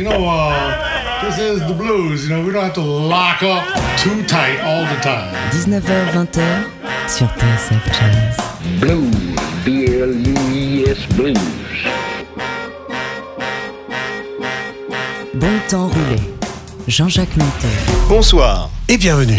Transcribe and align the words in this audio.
You 0.00 0.04
know, 0.08 0.24
uh, 0.24 1.20
this 1.22 1.38
is 1.38 1.60
the 1.66 1.74
blues. 1.74 2.26
You 2.26 2.30
know, 2.34 2.42
we 2.46 2.52
don't 2.52 2.64
have 2.64 2.74
to 2.74 2.80
lock 2.80 3.42
up 3.42 3.64
too 3.98 4.22
tight 4.24 4.58
all 4.64 4.86
the 4.86 4.98
time. 5.02 5.34
19h-20h 5.52 6.40
sur 7.06 7.26
TSF 7.36 7.84
Jazz. 7.92 8.36
Blues, 8.80 9.14
B-L-U-E-S 9.64 11.06
Blues. 11.16 11.38
Bon 15.34 15.60
temps 15.68 15.88
roulé. 15.88 16.20
Jean-Jacques 16.88 17.36
Minter. 17.36 17.68
Bonsoir 18.08 18.70
et 18.88 18.96
bienvenue. 18.96 19.36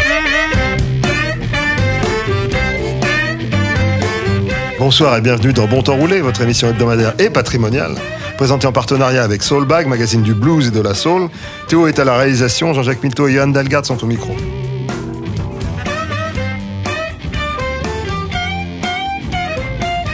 Bonsoir 4.78 5.16
et 5.16 5.20
bienvenue 5.20 5.52
dans 5.52 5.66
Bon 5.66 5.82
Temps 5.82 5.96
Roulé, 5.96 6.20
votre 6.20 6.40
émission 6.42 6.68
hebdomadaire 6.68 7.14
et 7.18 7.30
patrimoniale, 7.30 7.94
présentée 8.42 8.66
en 8.66 8.72
partenariat 8.72 9.22
avec 9.22 9.40
Soulbag, 9.40 9.86
magazine 9.86 10.22
du 10.22 10.34
blues 10.34 10.66
et 10.66 10.70
de 10.72 10.80
la 10.80 10.94
soul. 10.94 11.28
Théo 11.68 11.86
est 11.86 12.00
à 12.00 12.04
la 12.04 12.16
réalisation, 12.16 12.74
Jean-Jacques 12.74 13.00
Milto 13.04 13.28
et 13.28 13.34
Johan 13.34 13.46
Dalgard 13.46 13.86
sont 13.86 14.02
au 14.02 14.06
micro. 14.08 14.34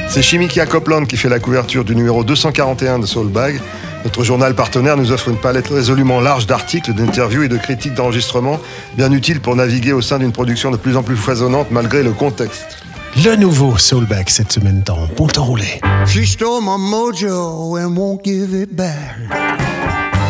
C'est 0.09 0.21
Chimikia 0.21 0.67
Copland 0.67 1.07
qui 1.07 1.17
fait 1.17 1.31
la 1.31 1.39
couverture 1.39 1.87
du 1.87 1.97
numéro 1.97 2.23
241 2.23 2.99
de 2.99 3.07
Soulbag. 3.07 3.63
Notre 4.05 4.25
journal 4.25 4.55
partenaire 4.55 4.99
nous 4.99 5.11
offre 5.11 5.31
une 5.31 5.39
palette 5.39 5.69
résolument 5.69 6.21
large 6.21 6.47
d'articles, 6.47 6.93
d'interviews 6.93 7.45
et 7.45 7.49
de 7.49 7.57
critiques 7.57 7.95
d'enregistrement, 7.95 8.61
bien 8.99 9.11
utiles 9.11 9.41
pour 9.41 9.57
naviguer 9.57 9.95
au 9.95 10.03
sein 10.03 10.19
d'une 10.19 10.33
production 10.33 10.71
de 10.71 10.77
plus 10.77 10.99
en 10.99 11.03
plus 11.03 11.17
foisonnante 11.17 11.69
malgré 11.71 12.03
le 12.03 12.11
contexte. 12.11 12.88
Le 13.17 13.37
nouveau 13.37 13.77
Soulback 13.77 14.31
cette 14.31 14.53
semaine 14.53 14.83
dans 14.85 15.07
Bon 15.17 15.27
Temps 15.27 15.45
Roulé. 15.45 15.81
She 16.07 16.25
stole 16.25 16.61
my 16.63 16.77
mojo 16.79 17.77
and 17.77 17.97
won't 17.97 18.23
give 18.23 18.55
it 18.55 18.75
back. 18.75 19.17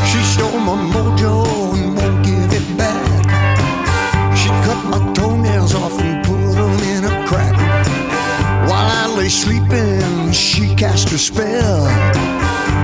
She 0.06 0.18
stole 0.24 0.58
my 0.60 0.74
mojo 0.74 1.74
and 1.74 1.96
won't 1.96 2.24
give 2.24 2.52
it 2.52 2.76
back. 2.76 2.96
She 4.34 4.48
cut 4.64 4.82
my 4.90 5.12
toenails 5.12 5.74
off 5.74 6.00
and 6.00 6.24
put 6.24 6.54
them 6.54 6.78
in 6.96 7.04
a 7.04 7.26
crack. 7.26 7.56
While 8.68 8.88
I 8.90 9.14
lay 9.16 9.28
sleeping, 9.28 10.32
she 10.32 10.74
cast 10.74 11.12
a 11.12 11.18
spell. 11.18 11.84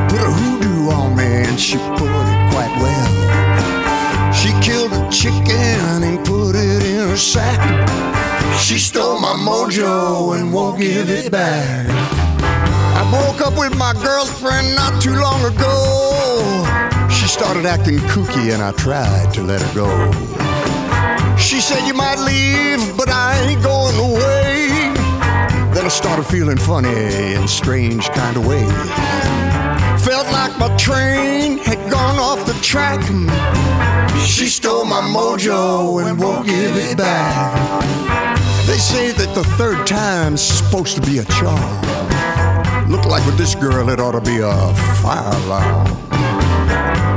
Put 0.08 0.20
a 0.20 0.30
hoodoo 0.30 0.90
on 0.90 1.16
me 1.16 1.24
and 1.24 1.58
she 1.58 1.78
put 1.78 2.10
it 2.10 2.50
quite 2.52 2.76
well. 2.78 4.32
She 4.32 4.50
killed 4.60 4.92
a 4.92 5.08
chicken 5.10 6.02
and 6.02 6.18
put 6.26 6.33
sack. 7.16 7.60
She 8.58 8.78
stole 8.78 9.20
my 9.20 9.34
mojo 9.34 10.38
and 10.38 10.52
won't 10.52 10.78
give 10.78 11.10
it 11.10 11.30
back. 11.30 11.86
I 12.96 13.02
broke 13.10 13.40
up 13.46 13.58
with 13.58 13.76
my 13.76 13.92
girlfriend 13.94 14.74
not 14.74 15.02
too 15.02 15.14
long 15.14 15.44
ago. 15.44 16.64
She 17.10 17.26
started 17.26 17.66
acting 17.66 17.98
kooky 18.10 18.52
and 18.52 18.62
I 18.62 18.72
tried 18.72 19.32
to 19.34 19.42
let 19.42 19.60
her 19.60 19.74
go. 19.74 21.36
She 21.36 21.60
said, 21.60 21.86
You 21.86 21.94
might 21.94 22.18
leave, 22.18 22.96
but 22.96 23.08
I 23.08 23.38
ain't 23.40 23.62
going 23.62 23.96
away. 23.98 24.68
Then 25.74 25.84
I 25.84 25.88
started 25.88 26.24
feeling 26.24 26.56
funny 26.56 27.34
in 27.34 27.46
strange 27.48 28.08
kind 28.10 28.36
of 28.36 28.46
way. 28.46 28.64
Felt 30.04 30.26
like 30.26 30.58
my 30.58 30.68
train 30.76 31.56
had 31.56 31.78
gone 31.90 32.18
off 32.18 32.44
the 32.44 32.52
track. 32.60 33.00
She 34.26 34.48
stole 34.48 34.84
my 34.84 35.00
mojo 35.00 36.06
and 36.06 36.18
won't 36.18 36.46
give 36.46 36.76
it 36.76 36.98
back. 36.98 37.82
They 38.66 38.76
say 38.76 39.12
that 39.12 39.34
the 39.34 39.44
third 39.56 39.86
time's 39.86 40.42
supposed 40.42 40.96
to 40.96 41.02
be 41.10 41.20
a 41.20 41.24
charm. 41.24 41.80
Look 42.90 43.06
like 43.06 43.24
with 43.24 43.38
this 43.38 43.54
girl, 43.54 43.88
it 43.88 43.98
ought 43.98 44.12
to 44.12 44.20
be 44.20 44.40
a 44.40 44.74
fire 45.00 45.34
alarm. 45.46 45.88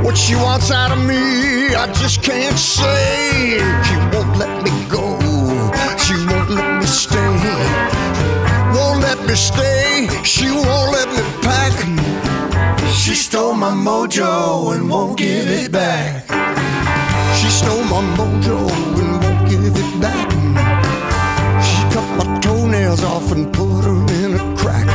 What 0.02 0.16
she 0.16 0.34
wants 0.34 0.70
out 0.70 0.90
of 0.90 1.04
me, 1.04 1.74
I 1.74 1.92
just 1.92 2.22
can't 2.22 2.56
say. 2.56 3.58
She 3.84 3.96
won't 4.16 4.34
let 4.38 4.62
me 4.64 4.70
go. 4.88 5.18
She 5.98 6.14
won't 6.24 6.48
let 6.48 6.80
me 6.80 6.86
stay. 6.86 7.36
Won't 8.72 9.02
let 9.02 9.22
me 9.26 9.34
stay. 9.34 10.08
She 10.24 10.50
won't 10.50 10.90
let 10.90 11.08
me 11.10 11.22
pack. 11.42 12.07
She 12.98 13.14
stole 13.14 13.54
my 13.54 13.70
mojo 13.70 14.74
and 14.74 14.90
won't 14.90 15.16
give 15.16 15.48
it 15.48 15.70
back. 15.70 16.24
She 17.38 17.48
stole 17.48 17.84
my 17.84 18.02
mojo 18.18 18.58
and 18.98 19.22
won't 19.22 19.48
give 19.48 19.64
it 19.64 20.00
back. 20.00 20.28
She 21.62 21.80
cut 21.94 22.08
my 22.18 22.40
toenails 22.40 23.02
off 23.04 23.30
and 23.30 23.52
put 23.52 23.82
them 23.82 24.06
in 24.22 24.34
a 24.34 24.56
crack. 24.56 24.86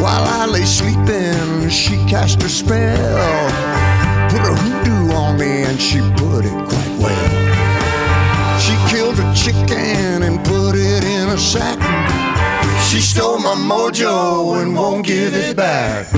While 0.00 0.24
I 0.24 0.44
lay 0.46 0.64
sleeping, 0.64 1.70
she 1.70 1.96
cast 2.06 2.42
a 2.42 2.48
spell. 2.48 3.50
Put 4.30 4.42
a 4.42 4.54
hoodoo 4.62 5.14
on 5.14 5.38
me 5.38 5.62
and 5.64 5.80
she 5.80 6.00
put 6.22 6.44
it 6.44 6.58
quite 6.68 6.94
well. 7.00 8.60
She 8.60 8.74
killed 8.94 9.18
a 9.18 9.34
chicken 9.34 10.22
and 10.22 10.44
put 10.44 10.76
it 10.76 11.02
in 11.02 11.30
a 11.30 11.38
sack. 11.38 12.29
She 12.90 13.00
stole 13.00 13.38
my 13.38 13.54
mojo 13.54 14.60
and 14.60 14.74
won't 14.74 15.06
give 15.06 15.32
it 15.32 15.56
back. 15.56 16.08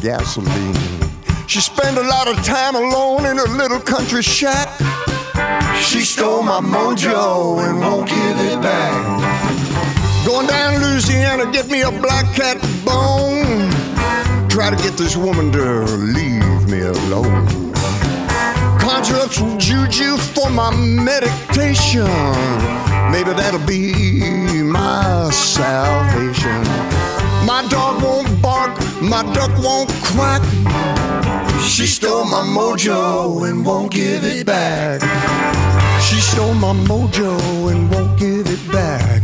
Gasoline. 0.00 0.74
She 1.46 1.60
spend 1.60 1.96
a 1.96 2.02
lot 2.02 2.28
of 2.28 2.36
time 2.44 2.74
alone 2.74 3.26
in 3.26 3.36
her 3.38 3.48
little 3.48 3.80
country 3.80 4.22
shack. 4.22 4.68
She 5.82 6.00
stole 6.00 6.42
my 6.42 6.60
mojo 6.60 7.66
and 7.66 7.80
won't 7.80 8.08
give 8.08 8.38
it 8.40 8.60
back. 8.60 10.26
Going 10.26 10.46
down 10.46 10.74
to 10.74 10.86
Louisiana, 10.86 11.50
get 11.50 11.68
me 11.68 11.82
a 11.82 11.90
black 11.90 12.26
cat 12.34 12.60
bone. 12.84 13.70
Try 14.48 14.70
to 14.70 14.76
get 14.76 14.98
this 14.98 15.16
woman 15.16 15.50
to 15.52 15.84
leave 15.96 16.68
me 16.68 16.80
alone. 16.80 17.72
Conjure 18.78 19.16
up 19.16 19.32
some 19.32 19.58
juju 19.58 20.16
for 20.16 20.50
my 20.50 20.70
meditation. 20.74 22.06
Maybe 23.10 23.32
that'll 23.32 23.66
be 23.66 24.62
my 24.62 25.30
salvation. 25.30 26.62
My 27.46 27.66
dog 27.70 27.87
my 29.00 29.22
duck 29.34 29.50
won't 29.62 29.90
quack. 30.02 30.42
She 31.62 31.86
stole 31.86 32.24
my 32.24 32.42
mojo 32.42 33.48
and 33.48 33.64
won't 33.64 33.90
give 33.92 34.24
it 34.24 34.46
back. 34.46 35.00
She 36.00 36.20
stole 36.20 36.54
my 36.54 36.72
mojo 36.72 37.70
and 37.70 37.90
won't 37.90 38.18
give 38.18 38.46
it 38.48 38.72
back. 38.72 39.22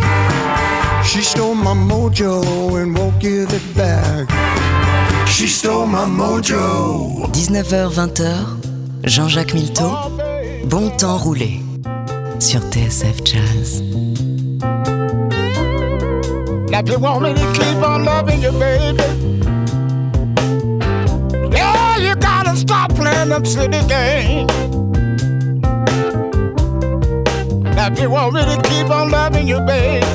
She 1.04 1.20
stole 1.22 1.54
my 1.54 1.74
mojo 1.74 2.80
and 2.80 2.96
won't 2.96 3.18
give 3.20 3.52
it 3.52 3.76
back. 3.76 4.28
She 5.28 5.46
stole 5.46 5.86
my 5.86 6.04
mojo. 6.04 7.30
19h-20h, 7.32 9.04
Jean-Jacques 9.04 9.54
Milteau. 9.54 9.92
Bon 10.66 10.90
temps 10.90 11.18
roulé 11.18 11.60
sur 12.38 12.60
TSF 12.70 13.24
Jazz. 13.24 13.82
You 16.86 16.98
want 16.98 17.22
me 17.22 17.32
to 17.34 17.52
keep 17.52 17.76
on 17.82 18.04
loving 18.04 18.42
you, 18.42 18.50
baby, 18.50 19.02
stop 22.64 22.94
playing 22.94 23.28
them 23.28 23.44
city 23.44 23.82
games. 23.86 24.50
Now 27.76 27.92
if 27.92 28.00
you 28.00 28.08
want 28.08 28.34
me 28.34 28.40
to 28.40 28.62
keep 28.64 28.88
on 28.90 29.10
loving 29.10 29.46
you, 29.46 29.60
baby, 29.60 30.06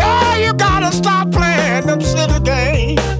yeah, 0.00 0.36
you 0.36 0.54
gotta 0.54 0.90
stop 0.92 1.30
playing 1.30 1.86
them 1.86 2.00
city 2.00 2.40
games. 2.40 3.17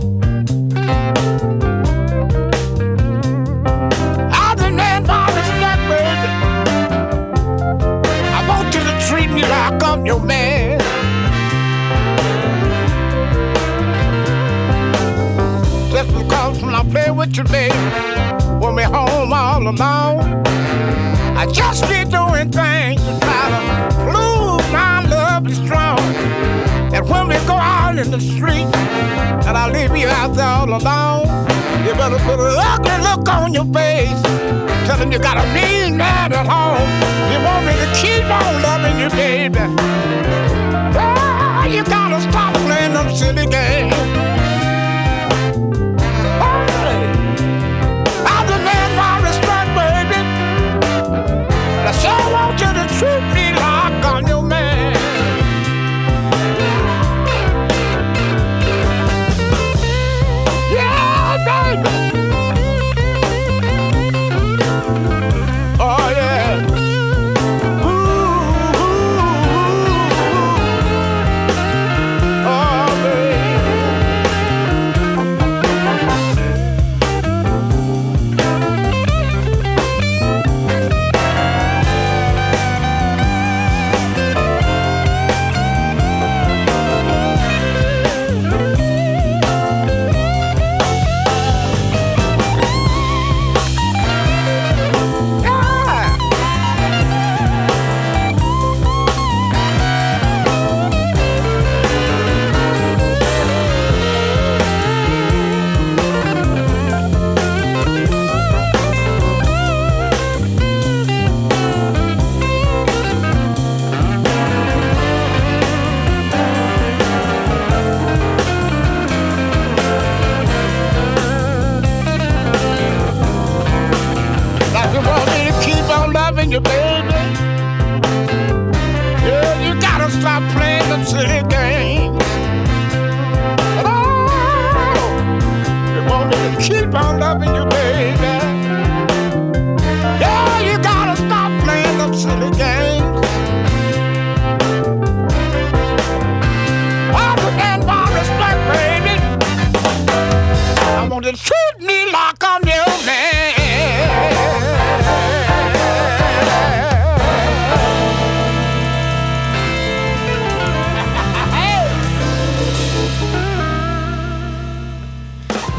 You, 17.39 17.45
baby. 17.45 17.75
Want 18.59 18.75
me 18.75 18.83
home 18.83 19.33
all 19.33 19.63
alone. 19.63 20.43
I 21.37 21.47
just 21.53 21.83
be 21.89 22.05
doing 22.05 22.51
things 22.51 23.01
to 23.01 23.21
try 23.21 23.45
to 23.55 23.95
prove 23.95 24.73
my 24.73 25.07
love 25.07 25.47
is 25.47 25.59
strong. 25.59 26.01
And 26.93 27.09
when 27.09 27.29
we 27.29 27.37
go 27.47 27.55
out 27.55 27.97
in 27.97 28.11
the 28.11 28.21
street, 28.21 28.67
and 29.47 29.57
I 29.57 29.71
leave 29.71 29.97
you 29.97 30.09
out 30.09 30.35
there 30.35 30.47
all 30.47 30.69
alone, 30.69 31.27
you 31.87 31.93
better 31.95 32.19
put 32.27 32.41
an 32.41 32.57
ugly 32.59 32.99
look 33.07 33.29
on 33.29 33.55
your 33.55 33.67
face, 33.67 34.21
telling 34.89 35.13
you 35.13 35.21
got 35.21 35.39
a 35.39 35.47
mean 35.55 35.97
man 35.97 36.33
at 36.33 36.47
home. 36.47 36.91
You 37.31 37.39
want 37.47 37.67
me 37.67 37.75
to 37.85 37.89
keep 37.95 38.25
on 38.25 38.63
loving 38.63 38.99
you, 38.99 39.11
baby. 39.11 39.61
Ah, 40.99 41.67
you 41.67 41.85
gotta 41.85 42.21
stop 42.21 42.53
playing 42.67 42.95
them 42.95 43.15
silly 43.15 43.47
games. 43.47 44.28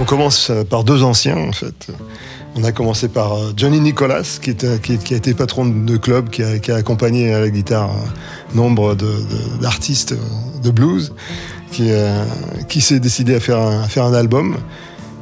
Commence 0.10 0.50
euh, 0.50 0.64
par 0.64 0.84
deux 0.84 1.04
anciens, 1.04 1.38
en 1.38 1.52
fait. 1.52 1.88
On 2.56 2.64
a 2.64 2.72
commencé 2.72 3.08
par 3.10 3.34
euh, 3.34 3.54
Johnny 3.56 3.80
Nicholas, 3.80 4.40
qui, 4.42 4.50
était- 4.50 4.80
qui- 4.80 5.14
a 5.14 5.18
été 5.18 5.36
patron 5.36 5.66
de 5.68 5.98
club, 5.98 6.30
qui 6.32 6.42
a, 6.44 6.58
qui 6.58 6.72
a 6.72 6.76
accompagné 6.76 7.32
à 7.32 7.40
la 7.42 7.50
guitare 7.50 7.92
nombre 8.56 8.96
d'artistes 9.62 10.14
euh, 10.14 10.62
de 10.64 10.72
blues, 10.72 11.14
qui, 11.72 11.92
euh, 11.92 12.24
qui 12.68 12.82
s'est 12.82 13.00
décidé 13.00 13.36
à 13.36 13.40
faire 13.40 13.60
un, 13.60 13.88
faire 13.88 14.06
un 14.06 14.14
album 14.16 14.58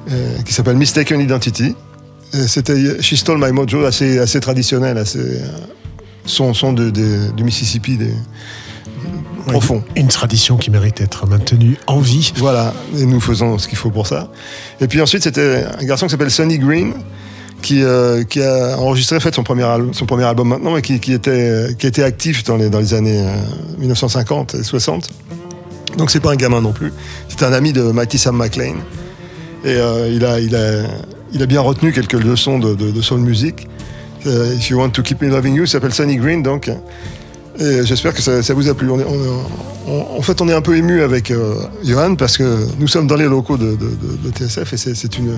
euh, 0.10 0.38
qui 0.45 0.54
s'appelle 0.54 0.78
Mistaken 0.78 1.19
Identity. 1.19 1.75
Euh, 2.36 2.48
C'était 2.48 3.01
She 3.01 3.16
Stole 3.16 3.40
My 3.44 3.51
Mojo, 3.51 3.83
assez, 3.83 4.19
assez 4.19 4.40
traditionnel, 4.40 4.98
assez 4.98 5.19
euh, 5.19 5.48
son, 6.25 6.54
son 6.54 6.72
de, 6.72 6.90
du 6.90 7.44
Mississippi, 7.44 7.98
profond. 9.48 9.84
Une 9.96 10.08
tradition 10.08 10.58
qui 10.58 10.70
mérite 10.72 10.98
d'être 10.98 11.26
maintenue 11.28 11.78
en 11.88 12.00
vie. 12.00 12.32
Voilà, 12.38 12.74
et 12.98 13.06
nous 13.06 13.20
faisons 13.20 13.58
ce 13.58 13.68
qu'il 13.68 13.78
faut 13.78 13.90
pour 13.90 14.08
ça. 14.08 14.30
Et 14.82 14.88
puis 14.88 15.02
ensuite, 15.02 15.24
c'était 15.24 15.66
un 15.80 15.84
garçon 15.86 16.06
qui 16.08 16.12
s'appelle 16.12 16.32
Sonny 16.32 16.60
Green, 16.60 16.94
qui, 17.62 17.84
euh, 17.84 18.24
qui 18.24 18.42
a 18.42 18.78
enregistré 18.78 19.16
en 19.16 19.20
fait, 19.20 19.34
son, 19.34 19.44
premier 19.44 19.64
al- 19.64 19.90
son 19.94 20.06
premier 20.06 20.26
album 20.26 20.48
maintenant, 20.50 20.78
et 20.78 20.82
qui, 20.82 21.00
qui 21.00 21.14
était, 21.14 21.70
qui 21.80 21.88
était 21.88 22.04
actif 22.04 22.44
dans 22.44 22.58
les, 22.58 22.70
dans 22.70 22.80
les 22.80 22.94
années 22.94 23.20
euh, 23.22 23.36
1950 23.80 24.56
et 24.56 24.64
60. 24.64 25.10
Donc 25.98 26.12
c'est 26.12 26.20
pas 26.20 26.32
un 26.32 26.36
gamin 26.36 26.62
non 26.62 26.72
plus. 26.74 26.94
C'est 27.28 27.44
un 27.44 27.54
ami 27.54 27.74
de 27.74 27.82
Mighty 27.82 28.18
Sam 28.20 28.38
McLean. 28.38 28.76
Et 29.66 29.70
euh, 29.76 30.08
il, 30.14 30.24
a, 30.24 30.40
il, 30.40 30.56
a, 30.56 30.84
il 31.34 31.42
a 31.42 31.46
bien 31.48 31.62
retenu 31.62 31.92
quelques 31.92 32.14
leçons 32.14 32.60
de, 32.60 32.76
de, 32.76 32.92
de 32.92 33.02
soul 33.02 33.20
music. 33.22 33.68
Euh, 34.28 34.54
If 34.56 34.70
You 34.70 34.80
Want 34.80 34.92
to 34.92 35.02
Keep 35.02 35.22
Me 35.22 35.30
Loving 35.30 35.56
You, 35.56 35.66
s'appelle 35.66 35.94
Sonny 35.94 36.18
Green, 36.18 36.44
donc. 36.44 36.70
Et 37.59 37.86
j'espère 37.86 38.13
que 38.13 38.21
ça, 38.21 38.44
ça 38.44 38.54
vous 38.54 38.68
a 38.69 38.73
plu. 38.76 38.90
On 38.92 38.99
est- 38.99 39.06
on- 39.06 39.92
on- 39.92 40.18
en 40.19 40.21
fait, 40.21 40.40
on 40.42 40.47
est 40.49 40.54
un 40.54 40.61
peu 40.61 40.76
ému 40.78 41.02
avec 41.02 41.31
euh, 41.31 41.56
Johan 41.83 42.16
parce 42.16 42.37
que 42.37 42.68
nous 42.80 42.87
sommes 42.87 43.07
dans 43.07 43.16
les 43.16 43.26
locaux 43.26 43.57
de, 43.57 43.71
de- 43.71 43.76
de- 43.76 44.18
de 44.26 44.31
TSF 44.31 44.73
et 44.73 44.78
c'est 44.78 45.18
une, 45.18 45.33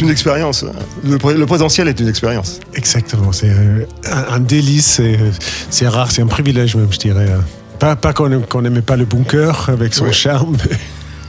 une 0.00 0.10
expérience. 0.10 0.64
Le, 1.04 1.18
pré- 1.18 1.34
le 1.34 1.46
présentiel 1.46 1.88
est 1.88 1.98
une 2.00 2.08
expérience. 2.08 2.60
Exactement, 2.74 3.32
c'est 3.32 3.50
euh, 3.50 3.84
un, 4.10 4.34
un 4.36 4.40
délice, 4.40 4.86
c'est 4.86 5.18
euh, 5.18 5.30
c'est 5.70 5.88
rare, 5.88 6.10
c'est 6.10 6.22
un 6.22 6.26
privilège 6.28 6.76
même, 6.76 6.90
je 6.92 6.98
dirais. 6.98 7.28
Pas, 7.78 7.96
pas 7.96 8.12
qu'on 8.12 8.28
n'aimait 8.62 8.82
pas 8.82 8.96
le 8.96 9.04
bunker 9.06 9.68
avec 9.70 9.92
son 9.94 10.12
charme, 10.12 10.56
mais 10.70 10.76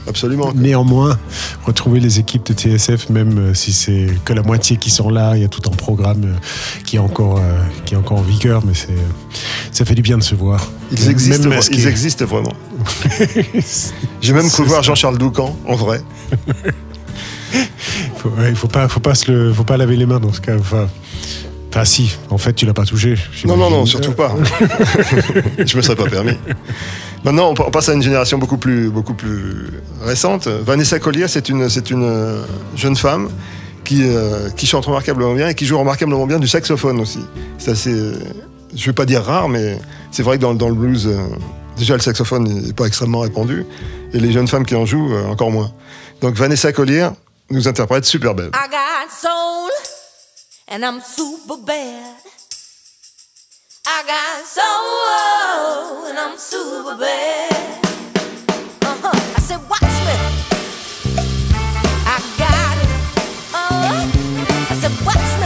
Absolument. 0.06 0.52
néanmoins, 0.54 1.18
retrouver 1.64 1.98
les 2.00 2.18
équipes 2.18 2.44
de 2.46 2.52
TSF, 2.52 3.08
même 3.08 3.38
euh, 3.38 3.54
si 3.54 3.72
c'est 3.72 4.06
que 4.24 4.32
la 4.34 4.42
moitié 4.42 4.76
qui 4.76 4.90
sont 4.90 5.08
là, 5.10 5.32
il 5.36 5.42
y 5.42 5.44
a 5.44 5.48
tout 5.48 5.62
un 5.70 5.74
programme 5.74 6.36
qui 6.84 6.96
est 6.96 6.98
encore, 7.00 7.40
qui 7.86 7.94
est 7.94 7.96
encore 7.96 8.18
en 8.18 8.22
vigueur, 8.22 8.62
mais 8.66 8.74
c'est, 8.74 8.88
ça 9.82 9.86
fait 9.86 9.96
du 9.96 10.02
bien 10.02 10.16
de 10.16 10.22
se 10.22 10.36
voir. 10.36 10.70
Ils 10.92 11.10
existent, 11.10 11.48
Même 11.48 11.58
ils 11.72 11.88
existent 11.88 12.24
vraiment. 12.24 12.52
J'ai 14.20 14.32
même 14.32 14.48
cru 14.48 14.62
voir. 14.64 14.84
Jean-Charles 14.84 15.18
Doucan 15.18 15.56
en 15.66 15.74
vrai. 15.74 16.00
Faut- 18.18 18.28
ouais, 18.28 18.50
Il 18.50 18.54
faut 18.54 18.68
pas, 18.68 18.86
faut 18.86 19.00
pas 19.00 19.16
se 19.16 19.28
le, 19.32 19.52
faut 19.52 19.64
pas 19.64 19.76
laver 19.76 19.96
les 19.96 20.06
mains 20.06 20.20
dans 20.20 20.32
ce 20.32 20.40
cas. 20.40 20.54
Enfin, 20.56 20.86
enfin, 21.70 21.84
si. 21.84 22.16
En 22.30 22.38
fait, 22.38 22.52
tu 22.52 22.64
l'as 22.64 22.74
pas 22.74 22.84
touché. 22.84 23.16
Non, 23.44 23.56
non, 23.56 23.70
non, 23.70 23.84
surtout 23.84 24.12
pas. 24.12 24.32
Je 25.66 25.76
me 25.76 25.82
serais 25.82 25.96
pas 25.96 26.08
permis. 26.08 26.36
Maintenant, 27.24 27.50
on 27.50 27.54
pa- 27.54 27.64
on 27.66 27.70
passe 27.72 27.88
à 27.88 27.94
une 27.94 28.02
génération 28.02 28.38
beaucoup 28.38 28.58
plus, 28.58 28.88
beaucoup 28.88 29.14
plus 29.14 29.66
récente. 30.04 30.46
Vanessa 30.46 31.00
Collier, 31.00 31.26
c'est 31.26 31.48
une, 31.48 31.68
c'est 31.68 31.90
une 31.90 32.04
euh, 32.04 32.42
jeune 32.76 32.94
femme 32.94 33.30
qui, 33.82 34.02
euh, 34.04 34.48
qui 34.50 34.66
chante 34.66 34.86
remarquablement 34.86 35.34
bien 35.34 35.48
et 35.48 35.54
qui 35.56 35.66
joue 35.66 35.76
remarquablement 35.76 36.26
bien 36.28 36.38
du 36.38 36.46
saxophone 36.46 37.00
aussi. 37.00 37.18
C'est 37.58 37.72
assez, 37.72 37.90
euh, 37.92 38.14
je 38.74 38.86
vais 38.86 38.92
pas 38.92 39.04
dire 39.04 39.22
rare, 39.22 39.48
mais 39.48 39.78
c'est 40.10 40.22
vrai 40.22 40.38
que 40.38 40.42
dans, 40.42 40.68
le 40.68 40.74
blues, 40.74 41.06
euh, 41.06 41.18
déjà 41.76 41.94
le 41.94 42.00
saxophone 42.00 42.44
n'est 42.44 42.72
pas 42.72 42.86
extrêmement 42.86 43.20
répandu 43.20 43.66
et 44.12 44.18
les 44.18 44.32
jeunes 44.32 44.48
femmes 44.48 44.66
qui 44.66 44.74
en 44.74 44.86
jouent 44.86 45.14
euh, 45.14 45.26
encore 45.26 45.50
moins. 45.50 45.72
Donc 46.20 46.34
Vanessa 46.34 46.72
Collier 46.72 47.08
nous 47.50 47.68
interprète 47.68 48.04
super 48.04 48.34
belle. 48.34 48.50
I 48.54 48.68
got 48.70 49.10
soul 49.10 49.70
and 50.68 50.84
I'm 50.84 51.00
super 51.00 51.56
bad. 51.64 52.16
I 53.84 54.02
got 54.06 54.46
soul 54.46 56.06
and 56.08 56.18
I'm 56.18 56.38
super 56.38 56.96
bad. 56.96 57.52
Uh-huh. 58.84 59.10
Watch. 59.68 59.82
I 62.06 62.20
got. 62.38 62.76
Uh-huh. 63.52 64.06
I 64.70 64.74
said. 64.80 65.41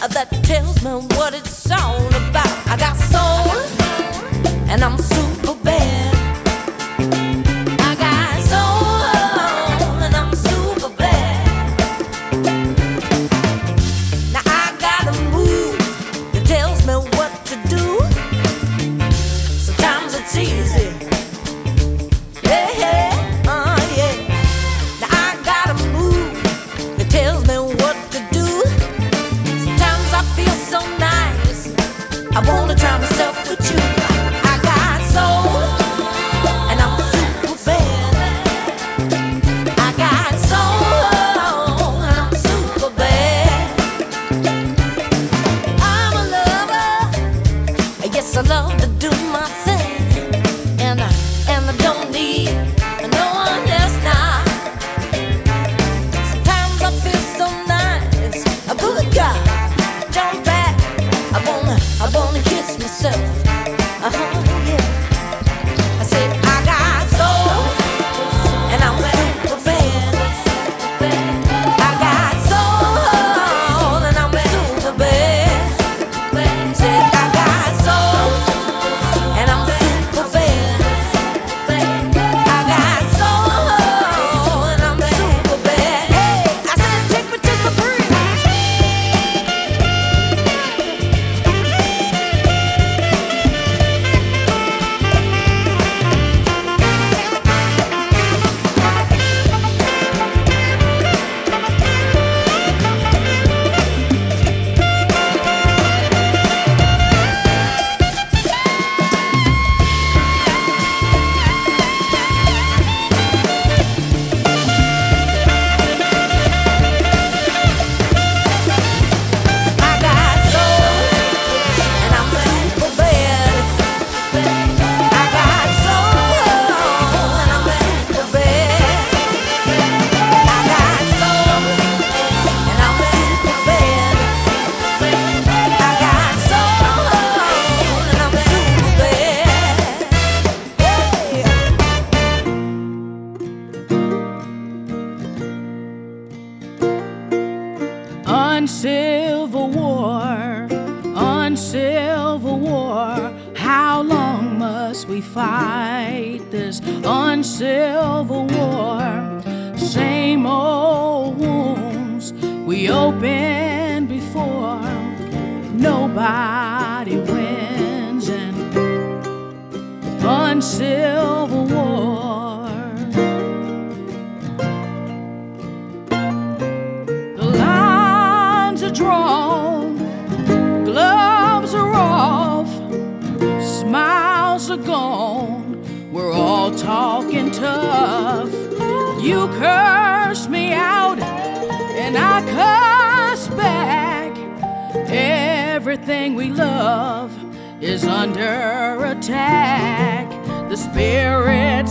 Uh, 0.00 0.06
that 0.06 0.30
tells 0.44 0.80
me 0.84 0.90
what 1.16 1.34
it's 1.34 1.68
all 1.72 2.06
about. 2.06 2.68
I 2.68 2.76
got 2.76 2.96
soul, 2.96 3.50
and 4.68 4.84
I'm 4.84 4.96
super 4.96 5.54
bad. 5.64 6.14
I 7.80 7.96
got 7.98 8.40
soul, 8.52 10.00
and 10.00 10.14
I'm 10.14 10.32
super 10.36 10.90
bad. 10.90 11.46
Now 14.32 14.42
I 14.46 14.76
got 14.78 15.08
a 15.08 15.14
that 16.32 16.46
tells 16.46 16.86
me 16.86 16.94
what 17.16 17.32
to 17.46 17.56
do. 17.68 17.98
Sometimes 19.58 20.14
it's 20.14 20.36
easy. 20.36 21.17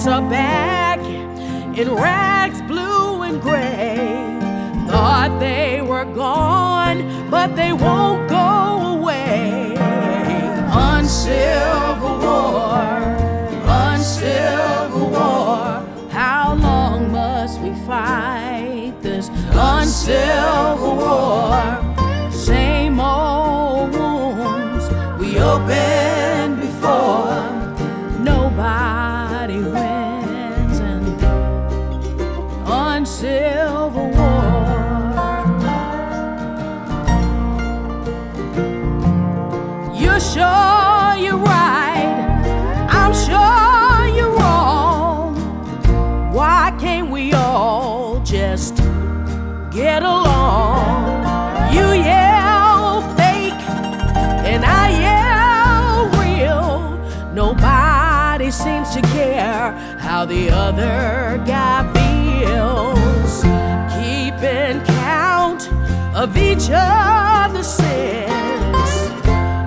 a 0.07 0.21
bag 0.21 0.99
in 1.77 1.93
rags 1.93 2.61
blue 2.61 3.23
and 3.23 3.41
gray. 3.41 3.97
Thought 4.87 5.37
they 5.39 5.81
were 5.81 6.05
gone, 6.05 7.29
but 7.29 7.55
they 7.57 7.73
won't 7.73 8.29
go 8.29 8.97
away. 8.99 9.75
Uncivil 10.71 12.19
war, 12.19 12.99
uncivil 13.67 15.09
war. 15.09 15.85
How 16.09 16.55
long 16.55 17.11
must 17.11 17.59
we 17.59 17.73
fight 17.85 18.93
this 19.01 19.29
uncivil 19.51 20.95
war? 20.95 22.31
Same 22.31 22.99
old 23.01 23.91
wounds 23.93 24.89
we 25.19 25.37
opened 25.37 26.61
before. 26.61 27.56
get 49.99 50.05
along. 50.05 51.73
You 51.73 51.87
yell 51.93 53.01
fake, 53.15 53.61
and 54.51 54.63
I 54.63 54.85
yell 55.07 56.09
real. 56.21 57.33
Nobody 57.33 58.51
seems 58.51 58.93
to 58.93 59.01
care 59.01 59.71
how 59.97 60.25
the 60.25 60.51
other 60.51 61.41
guy 61.47 61.81
feels. 61.97 63.43
Keeping 63.97 64.83
count 65.01 65.63
of 66.15 66.37
each 66.37 66.69
other's 66.71 67.67
sins. 67.67 68.91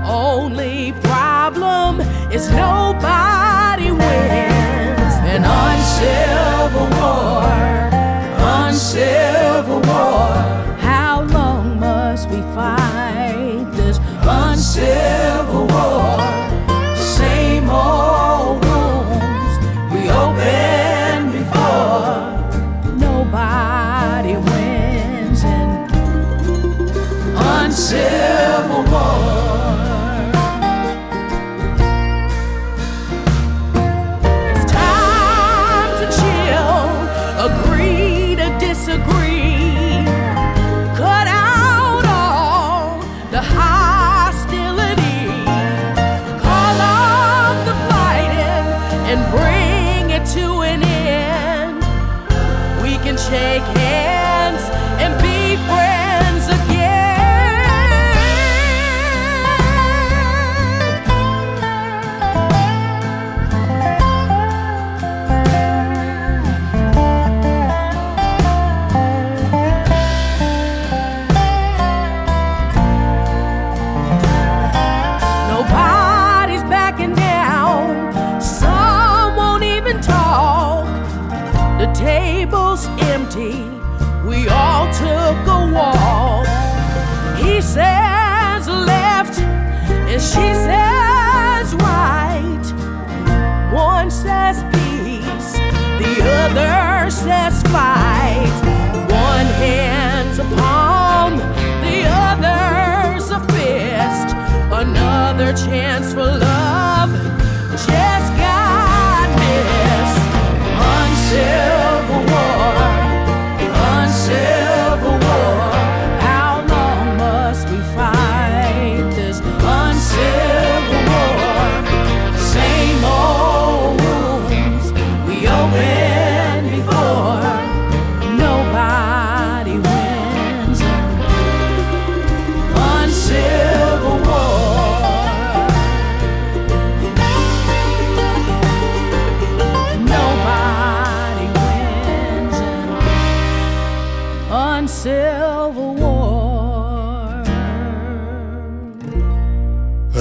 Only 0.06 0.92
problem 1.02 2.00
is 2.30 2.50
no 2.50 2.89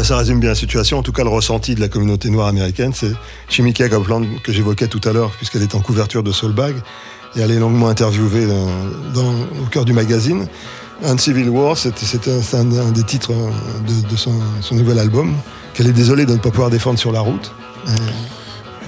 ça 0.09 0.17
résume 0.17 0.39
bien 0.39 0.49
la 0.49 0.55
situation, 0.55 0.97
en 0.97 1.03
tout 1.03 1.11
cas 1.11 1.23
le 1.23 1.29
ressenti 1.29 1.75
de 1.75 1.79
la 1.81 1.87
communauté 1.87 2.29
noire 2.31 2.47
américaine. 2.47 2.91
C'est 2.95 3.11
Chimikia 3.47 3.89
Copeland 3.89 4.23
que 4.43 4.51
j'évoquais 4.51 4.87
tout 4.87 5.01
à 5.07 5.13
l'heure, 5.13 5.29
puisqu'elle 5.37 5.61
est 5.61 5.75
en 5.75 5.81
couverture 5.81 6.23
de 6.23 6.31
Soulbag, 6.31 6.75
et 7.35 7.41
elle 7.41 7.51
est 7.51 7.59
longuement 7.59 7.89
interviewée 7.89 8.47
dans, 8.47 8.67
dans- 9.13 9.33
au 9.63 9.67
cœur 9.69 9.85
du 9.85 9.93
magazine. 9.93 10.47
Uncivil 11.05 11.47
War, 11.49 11.77
c'était 11.77 12.05
c'était 12.05 12.31
un, 12.31 12.41
c'est 12.41 12.57
un- 12.57 12.71
un 12.87 12.91
des 12.91 13.03
titres 13.03 13.31
euh, 13.33 13.51
de, 13.87 14.09
de 14.09 14.15
son, 14.17 14.33
son 14.61 14.75
nouvel 14.75 14.97
album, 14.99 15.35
qu'elle 15.75 15.87
est 15.87 15.93
désolée 15.93 16.25
de 16.25 16.33
ne 16.33 16.39
pas 16.39 16.49
pouvoir 16.49 16.71
défendre 16.71 16.97
sur 16.97 17.11
la 17.11 17.19
route. 17.21 17.51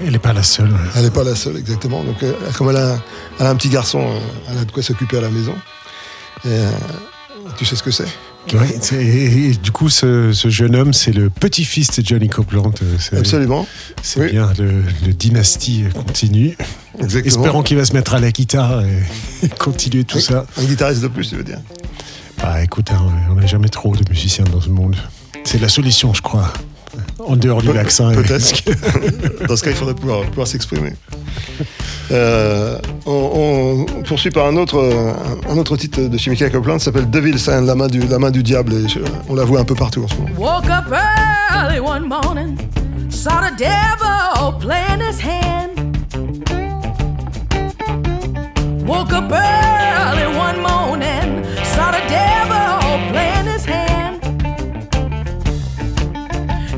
Elle 0.04 0.10
n'est 0.12 0.18
pas 0.18 0.32
la 0.32 0.42
seule. 0.42 0.74
Elle 0.96 1.04
n'est 1.04 1.10
pas 1.10 1.22
la 1.22 1.36
seule, 1.36 1.56
exactement. 1.56 2.02
Donc, 2.02 2.20
euh, 2.24 2.32
comme 2.58 2.70
elle 2.70 2.76
a, 2.76 2.98
elle 3.38 3.46
a 3.46 3.50
un 3.50 3.54
petit 3.54 3.68
garçon, 3.68 4.00
euh, 4.00 4.18
elle 4.50 4.58
a 4.58 4.64
de 4.64 4.72
quoi 4.72 4.82
s'occuper 4.82 5.18
à 5.18 5.20
la 5.20 5.30
maison. 5.30 5.54
Et, 6.44 6.48
euh, 6.48 6.70
tu 7.56 7.64
sais 7.64 7.76
ce 7.76 7.82
que 7.84 7.92
c'est? 7.92 8.08
Ouais, 8.52 8.76
et, 9.00 9.48
et 9.48 9.54
du 9.54 9.70
coup, 9.70 9.88
ce, 9.88 10.32
ce 10.32 10.50
jeune 10.50 10.74
homme, 10.76 10.92
c'est 10.92 11.12
le 11.12 11.30
petit-fils 11.30 12.00
de 12.00 12.04
Johnny 12.06 12.28
Copeland. 12.28 12.72
euh, 12.82 13.18
Absolument. 13.18 13.66
C'est 14.02 14.20
Oui. 14.20 14.30
bien, 14.32 14.52
le, 14.58 14.82
le 15.06 15.12
dynastie 15.12 15.84
continue. 15.94 16.56
Exactement. 17.00 17.34
Espérons 17.44 17.62
qu'il 17.62 17.76
va 17.78 17.84
se 17.84 17.94
mettre 17.94 18.14
à 18.14 18.20
la 18.20 18.30
guitare 18.30 18.82
et, 18.84 19.46
et 19.46 19.48
continuer 19.48 20.04
tout 20.04 20.16
Oui, 20.16 20.22
ça. 20.22 20.44
Un 20.58 20.64
guitariste 20.64 21.02
de 21.02 21.08
plus, 21.08 21.28
tu 21.30 21.36
veux 21.36 21.44
dire 21.44 21.60
Bah 22.42 22.62
écoute, 22.62 22.90
hein, 22.90 23.00
on 23.30 23.34
n'a 23.36 23.46
jamais 23.46 23.68
trop 23.68 23.94
de 23.96 24.04
musiciens 24.10 24.44
dans 24.44 24.60
ce 24.60 24.68
monde. 24.68 24.96
C'est 25.44 25.60
la 25.60 25.68
solution, 25.68 26.12
je 26.12 26.20
crois. 26.22 26.52
En 27.18 27.36
dehors 27.36 27.62
du 27.62 27.68
Pe- 27.68 27.72
vaccin. 27.74 28.10
et- 28.10 28.14
Peut-être. 28.16 29.46
Dans 29.48 29.56
ce 29.56 29.62
cas, 29.62 29.70
il 29.70 29.76
faudrait 29.76 29.94
pouvoir, 29.94 30.22
pouvoir 30.26 30.46
s'exprimer. 30.46 30.92
Euh, 32.10 32.78
on, 33.06 33.86
on 33.98 34.02
poursuit 34.02 34.30
par 34.30 34.46
un 34.46 34.56
autre, 34.56 34.76
euh, 34.76 35.12
un 35.48 35.56
autre 35.56 35.76
titre 35.76 36.00
de 36.02 36.18
Chimica 36.18 36.50
Copeland, 36.50 36.78
ça 36.78 36.86
s'appelle 36.86 37.08
Devil 37.08 37.38
Sign, 37.38 37.64
la 37.64 37.74
main 37.74 37.86
du, 37.86 38.00
la 38.00 38.18
main 38.18 38.30
du 38.30 38.42
diable. 38.42 38.74
Et 38.74 38.88
je- 38.88 38.98
on 39.28 39.34
la 39.34 39.44
voit 39.44 39.60
un 39.60 39.64
peu 39.64 39.74
partout 39.74 40.04
en 40.04 40.08
ce 40.08 40.14
moment. 40.16 40.28
Woke 40.38 40.68
up 40.68 40.92
early 40.92 41.78
one 41.80 42.06
morning, 42.08 42.56
saw 43.08 43.30
the 43.40 43.56
devil 43.58 44.58
playing 44.60 45.00
his 45.00 45.20
hand. 45.20 45.70
Woke 48.86 49.12
up 49.12 49.30
early 49.32 50.26
one 50.36 50.60
morning, 50.60 51.44
saw 51.74 51.90
the 51.92 52.02
devil 52.08 52.98
playing 53.10 53.41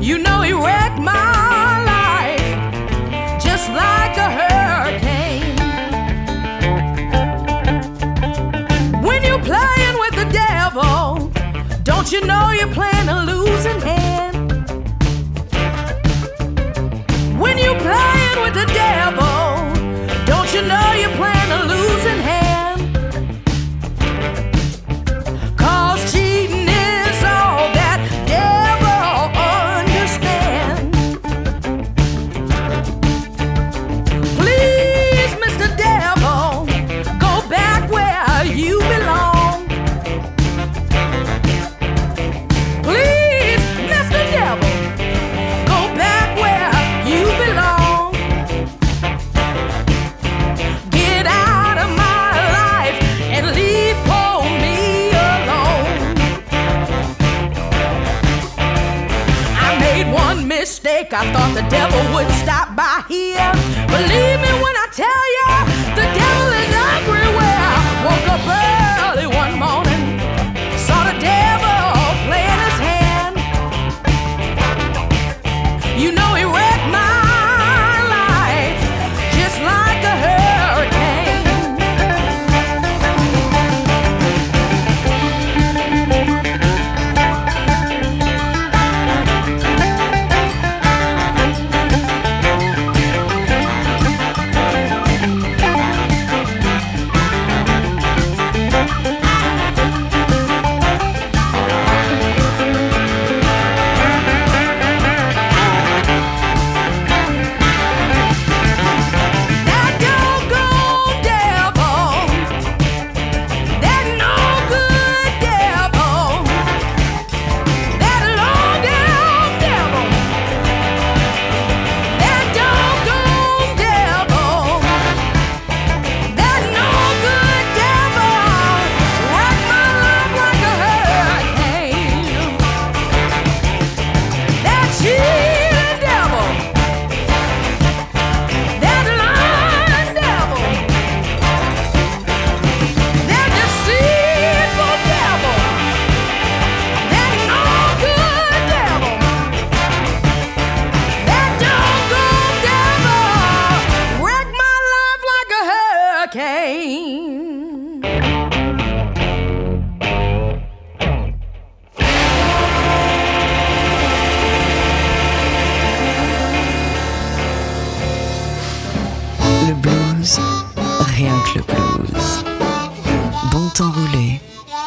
You 0.05 0.19
know 0.19 0.43
he 0.43 0.53
wrecked 0.53 0.99
my 0.99 1.83
life 1.83 3.41
just 3.41 3.67
like 3.71 4.15
a 4.17 4.29
hurricane. 4.37 5.57
When 9.03 9.23
you're 9.23 9.41
playing 9.41 9.97
with 10.03 10.13
the 10.13 10.29
devil, 10.31 11.31
don't 11.81 12.11
you 12.11 12.21
know 12.21 12.51
you're 12.51 12.71
playing 12.71 13.09
a 13.09 13.23
losing 13.23 13.81
hand? 13.81 14.37
When 17.39 17.57
you're 17.57 17.79
playing 17.79 18.37
with 18.43 18.53
the 18.53 18.67
devil, 18.75 19.73
don't 20.27 20.53
you 20.53 20.61
know 20.61 20.93
you're 20.93 21.17
playing 21.17 21.34
I 61.17 61.23
thought 61.31 61.55
the 61.55 61.63
devil 61.69 62.13
would 62.13 62.29
stop 62.43 62.54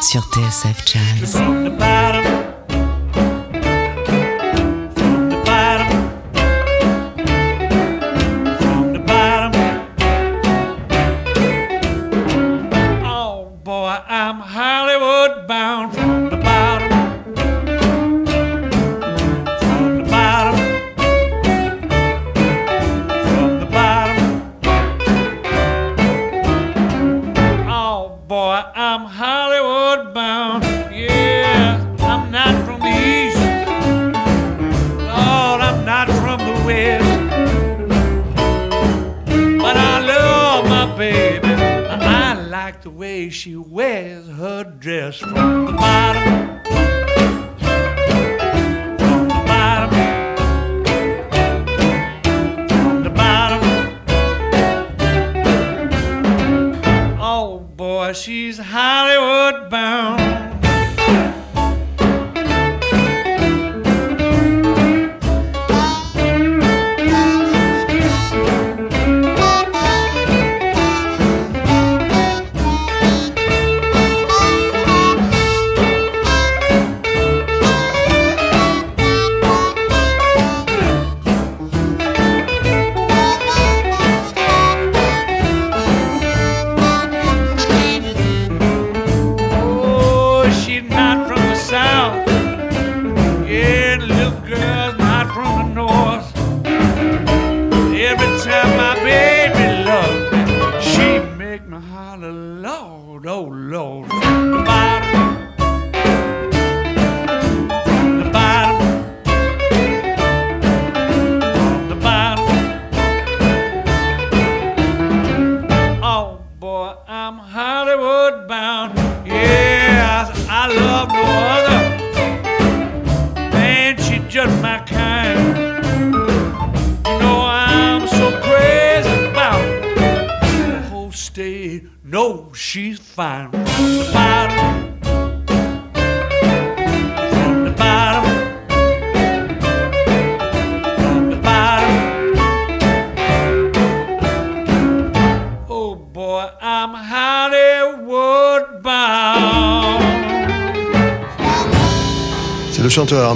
sur 0.09 0.23
TSF 0.23 0.81
Jazz. 0.87 1.68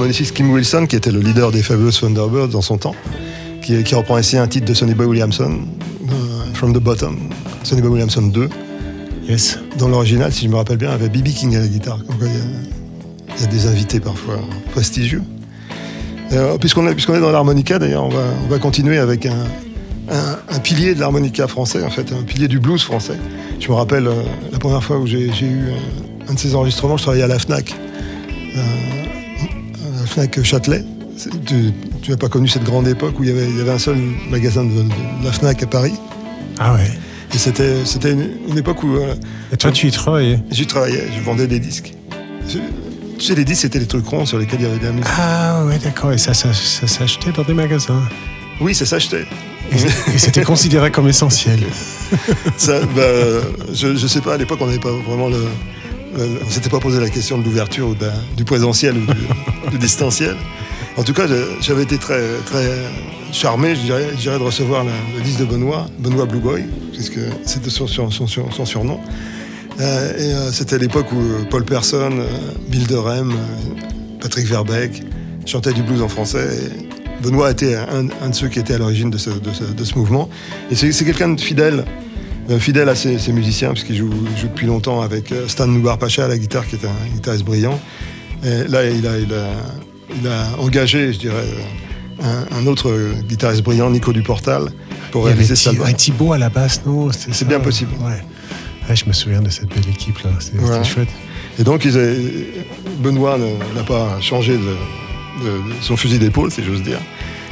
Harmoniciste 0.04 0.36
Kim 0.36 0.52
Wilson 0.52 0.86
qui 0.88 0.98
était 0.98 1.12
le 1.12 1.22
leader 1.22 1.52
des 1.52 1.64
Fabulous 1.64 1.92
Thunderbirds 1.92 2.50
dans 2.50 2.62
son 2.62 2.78
temps, 2.78 2.94
qui, 3.62 3.82
qui 3.84 3.96
reprend 3.96 4.18
ici 4.18 4.38
un 4.38 4.48
titre 4.48 4.66
de 4.66 4.74
Sonny 4.74 4.94
Boy 4.94 5.06
Williamson, 5.06 5.60
euh, 6.10 6.14
From 6.54 6.74
the 6.74 6.80
Bottom, 6.80 7.18
Sonny 7.64 7.82
Boy 7.82 7.92
Williamson 7.92 8.24
2. 8.24 8.50
Yes. 9.30 9.58
Dans 9.78 9.88
l'original, 9.88 10.34
si 10.34 10.44
je 10.44 10.50
me 10.50 10.58
rappelle 10.58 10.76
bien, 10.78 10.92
avait 10.92 11.08
B.B. 11.08 11.30
King 11.30 11.56
à 11.56 11.60
la 11.62 11.68
guitare. 11.68 12.00
Donc, 12.00 12.18
il, 12.20 12.28
y 12.28 12.30
a, 12.30 12.34
il 13.38 13.42
y 13.42 13.44
a 13.46 13.48
des 13.48 13.66
invités 13.68 14.02
parfois 14.02 14.40
prestigieux. 14.74 15.22
Euh, 16.34 16.58
Puisqu'on 16.58 16.86
est, 16.88 17.20
dans 17.22 17.32
l'harmonica, 17.32 17.80
d'ailleurs, 17.80 18.04
on 18.04 18.10
va, 18.10 18.26
on 18.44 18.50
va 18.50 18.60
continuer 18.60 18.98
avec 18.98 19.26
un, 19.26 19.46
un- 20.12 20.40
un 20.54 20.60
pilier 20.60 20.94
de 20.96 21.00
l'harmonica 21.00 21.48
français, 21.48 21.82
en 21.82 21.90
fait, 21.90 22.12
un 22.12 22.24
pilier 22.24 22.50
du 22.50 22.60
blues 22.60 22.84
français. 22.84 23.16
Je 23.62 23.70
me 23.70 23.74
rappelle 23.76 24.08
euh, 24.08 24.24
la 24.52 24.60
première 24.60 24.84
fois 24.84 24.98
où 24.98 25.08
j'ai, 25.08 25.22
eu 25.30 25.70
un, 26.28 26.32
un 26.32 26.34
de 26.34 26.40
ces 26.40 26.54
enregistrements, 26.56 26.98
je 26.98 27.04
travaillais 27.04 27.24
à 27.24 27.28
la 27.28 27.40
FNAC, 27.40 27.74
euh, 28.58 28.60
FNAC 30.14 30.44
Châtelet. 30.44 30.84
Tu, 31.46 31.74
n'as 32.12 32.18
pas 32.18 32.30
connu 32.30 32.48
cette 32.48 32.64
grande 32.64 32.88
époque 32.88 33.20
où 33.20 33.24
il 33.24 33.30
y 33.30 33.32
avait, 33.32 33.48
il 33.50 33.58
y 33.58 33.62
avait 33.62 33.72
un 33.72 33.80
seul 33.80 33.98
magasin 34.30 34.64
de, 34.64 34.70
de 34.84 34.90
la 35.24 35.32
FNAC 35.32 35.64
à 35.64 35.68
Paris. 35.68 35.94
Ah 36.60 36.74
ouais. 36.74 36.92
Et 37.34 37.38
c'était, 37.38 37.84
c'était 37.86 38.12
une, 38.12 38.30
une 38.50 38.58
époque 38.58 38.84
où 38.84 38.96
euh, 38.96 39.16
Et 39.52 39.58
toi, 39.58 39.72
tu 39.72 39.88
y 39.88 39.92
travaillais 39.92 40.40
j'y 40.52 40.68
travaillais, 40.68 41.08
je 41.16 41.22
vendais 41.24 41.48
des 41.48 41.60
disques. 41.60 41.94
Je- 42.48 42.60
tu 43.18 43.26
sais, 43.26 43.36
les 43.36 43.46
disques, 43.46 43.62
c'était 43.62 43.80
les 43.80 43.86
trucs 43.86 44.06
ronds 44.08 44.26
sur 44.26 44.38
lesquels 44.38 44.60
il 44.60 44.64
y 44.64 44.70
avait 44.70 44.80
de 44.80 44.84
la 44.86 44.92
musique. 44.92 45.08
Ah 45.18 45.64
ouais, 45.66 45.78
d'accord. 45.80 46.12
Et 46.12 46.18
ça, 46.18 46.34
ça, 46.34 46.52
ça 46.54 46.88
s'achetait 46.88 47.32
dans 47.32 47.44
des 47.44 47.54
magasins. 47.54 48.02
Oui, 48.60 48.76
ça 48.76 48.86
s'achetait. 48.86 49.26
Et, 49.72 50.18
c'était 50.18 50.44
considéré 50.44 50.92
comme 50.92 51.08
essentiel. 51.08 51.60
Ça, 52.58 52.82
bah, 52.96 53.02
je, 53.74 53.96
je 53.96 54.08
sais 54.08 54.20
pas, 54.22 54.34
à 54.34 54.38
l'époque, 54.38 54.60
on 54.62 54.66
n'avait 54.68 54.78
pas 54.78 54.92
vraiment 54.92 55.30
le. 55.30 55.38
le- 56.18 56.40
on 56.46 56.50
s'était 56.50 56.70
pas 56.70 56.80
posé 56.80 57.00
la 57.00 57.10
question 57.10 57.38
de 57.40 57.44
l'ouverture 57.46 57.88
ou 57.90 57.96
de 57.96 58.08
du 58.38 58.44
présentiel 58.44 58.98
ou 58.98 59.06
du, 59.06 59.22
du 59.72 59.78
distanciel. 59.78 60.36
En 60.98 61.04
tout 61.04 61.14
cas, 61.14 61.24
j'avais 61.62 61.84
été 61.84 61.98
très, 61.98 62.22
très 62.46 62.70
charmé, 63.32 63.76
je 63.76 63.82
dirais, 63.82 64.38
de 64.38 64.44
recevoir 64.44 64.84
le 64.84 65.22
disque 65.24 65.40
de 65.40 65.46
Benoît, 65.46 65.88
Benoît 66.00 66.26
Blue 66.26 66.40
Boy, 66.40 66.66
puisque 66.94 67.20
c'était 67.46 67.70
son, 67.70 67.88
son- 67.88 68.12
son- 68.12 68.66
surnom. 68.66 69.00
Euh, 69.80 70.14
et 70.18 70.34
euh, 70.34 70.52
c'était 70.52 70.78
l'époque 70.78 71.12
où 71.12 71.20
euh, 71.20 71.44
Paul 71.50 71.66
Person, 71.66 72.12
euh, 72.20 72.28
Bill 72.68 72.86
Durham, 72.86 73.32
euh, 73.32 74.16
Patrick 74.22 74.46
Verbeek 74.46 75.02
chantaient 75.48 75.74
du 75.74 75.82
blues 75.82 76.04
en 76.04 76.08
français. 76.08 76.48
Benoît 77.24 77.50
était 77.50 77.76
un, 77.76 78.04
de 78.04 78.34
ceux 78.34 78.50
qui 78.50 78.60
étaient 78.60 78.76
à 78.76 78.78
l'origine 78.78 79.10
de 79.10 79.18
ce, 79.18 79.32
mouvement. 79.96 80.30
Et 80.70 80.76
c'est 80.76 81.06
quelqu'un 81.06 81.30
de 81.30 81.42
fidèle, 81.42 81.86
fidèle 82.60 82.90
à 82.90 82.96
ses, 82.96 83.18
musiciens, 83.32 83.72
puisqu'il 83.72 83.96
joue, 83.96 84.12
joue 84.12 84.48
depuis 84.48 84.68
longtemps 84.68 85.02
avec 85.02 85.34
Stan 85.48 85.66
Noubar 85.66 85.98
Pacha 85.98 86.26
à 86.26 86.28
la 86.28 86.38
guitare, 86.38 86.68
qui 86.68 86.76
est 86.76 86.86
un 86.86 87.14
guitariste 87.16 87.46
brillant. 87.46 87.80
Et 88.44 88.68
là, 88.68 88.86
il 88.90 89.06
a, 89.08 89.18
il, 89.20 89.34
a, 89.34 89.48
il 90.22 90.28
a 90.28 90.60
engagé, 90.60 91.14
je 91.14 91.20
dirais, 91.20 91.46
un, 92.22 92.46
un 92.58 92.68
autre 92.68 92.92
guitariste 93.28 93.64
brillant, 93.64 93.90
Nico 93.90 94.12
Duportal, 94.14 94.70
pour 95.12 95.28
Il 95.30 95.34
réaliser 95.34 95.70
album. 95.70 95.86
ouais, 95.88 95.94
Thibaut 95.94 96.34
à 96.34 96.38
la 96.38 96.50
basse, 96.50 96.82
non 96.86 97.12
C'est 97.12 97.34
ça 97.34 97.46
bien 97.46 97.60
possible. 97.60 97.92
Ouais. 98.02 98.22
Ouais, 98.90 98.96
je 98.96 99.06
me 99.06 99.14
souviens 99.14 99.42
de 99.42 99.50
cette 99.50 99.70
belle 99.70 99.88
équipe-là. 99.90 100.32
C'était 100.40 100.60
Ouais. 100.60 100.84
chouette. 100.84 101.08
Et 101.58 101.64
donc, 101.64 101.86
ils 101.86 101.98
avaient- 101.98 102.66
Benoît 103.00 103.38
n'a 103.76 103.84
pas 103.84 104.20
changé 104.20 104.54
de, 104.58 104.58
de- 105.44 105.58
de 105.70 105.82
son 105.82 105.96
fusil 105.96 106.20
d'épaule, 106.20 106.52
si 106.52 106.64
j'ose 106.64 106.82
dire. 106.84 107.00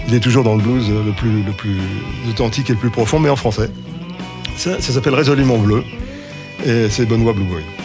Il 0.07 0.13
est 0.15 0.19
toujours 0.19 0.43
dans 0.43 0.55
le 0.55 0.61
blues 0.63 0.87
le 0.89 1.13
plus, 1.13 1.43
le 1.43 1.51
plus 1.53 1.77
authentique 2.29 2.69
et 2.69 2.73
le 2.73 2.79
plus 2.79 2.89
profond, 2.89 3.19
mais 3.19 3.29
en 3.29 3.35
français. 3.35 3.69
Ça, 4.57 4.81
ça 4.81 4.91
s'appelle 4.91 5.13
Résolument 5.13 5.57
Bleu. 5.57 5.83
Et 6.65 6.89
c'est 6.89 7.05
Benoît. 7.05 7.33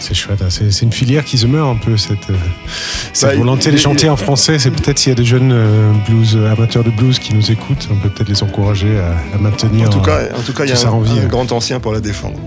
C'est 0.00 0.14
chouette. 0.14 0.42
hein. 0.42 0.48
C'est 0.50 0.82
une 0.82 0.92
filière 0.92 1.24
qui 1.24 1.38
se 1.38 1.46
meurt 1.46 1.68
un 1.68 1.76
peu, 1.76 1.96
cette, 1.96 2.30
euh, 2.30 2.34
cette 3.12 3.30
Bah, 3.30 3.36
volonté 3.36 3.70
de 3.70 3.76
chanter 3.76 4.08
en 4.08 4.16
français. 4.16 4.58
C'est 4.58 4.70
peut-être 4.70 4.98
s'il 4.98 5.10
y 5.10 5.12
a 5.12 5.16
des 5.16 5.24
jeunes 5.24 5.52
euh, 5.52 5.92
blues, 6.06 6.36
euh, 6.36 6.52
amateurs 6.52 6.84
de 6.84 6.90
blues 6.90 7.18
qui 7.18 7.34
nous 7.34 7.50
écoutent, 7.50 7.88
on 7.90 7.96
peut 7.96 8.10
peut-être 8.10 8.28
les 8.28 8.42
encourager 8.42 8.98
à, 8.98 9.14
à 9.34 9.38
maintenir 9.38 9.88
En 9.88 9.92
tout 9.92 10.00
cas, 10.00 10.20
en 10.36 10.42
tout 10.42 10.52
cas, 10.52 10.64
il 10.64 10.70
y 10.70 10.72
a 10.72 10.88
un, 10.88 11.26
grand 11.26 11.50
ancien 11.52 11.80
pour 11.80 11.92
la 11.92 12.00
défendre. 12.00 12.38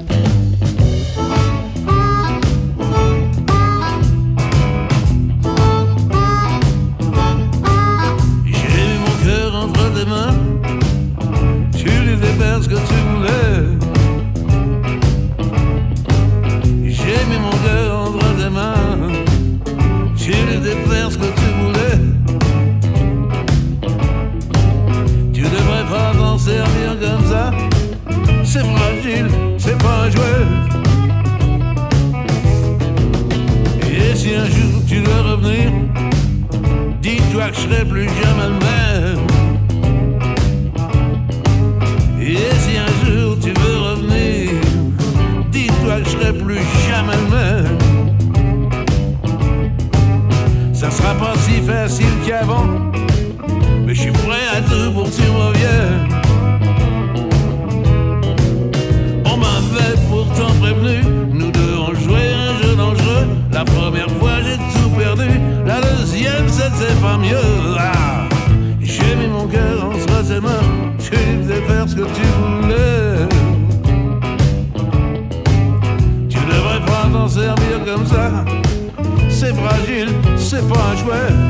mieux. 67.17 67.75
Ah, 67.77 68.27
J'ai 68.81 69.15
mis 69.15 69.27
mon 69.27 69.47
cœur 69.47 69.85
entre 69.85 70.23
tes 70.27 70.39
mains, 70.39 70.95
tu 70.99 71.11
devais 71.11 71.61
faire 71.61 71.87
ce 71.87 71.95
que 71.95 72.01
tu 72.01 72.21
voulais. 72.39 73.27
Tu 76.29 76.37
devrais 76.37 76.81
pas 76.85 77.07
t'en 77.11 77.27
servir 77.27 77.83
comme 77.85 78.05
ça, 78.05 78.45
c'est 79.29 79.53
fragile, 79.55 80.09
c'est 80.37 80.67
pas 80.67 80.79
un 80.91 80.95
jouet. 80.97 81.48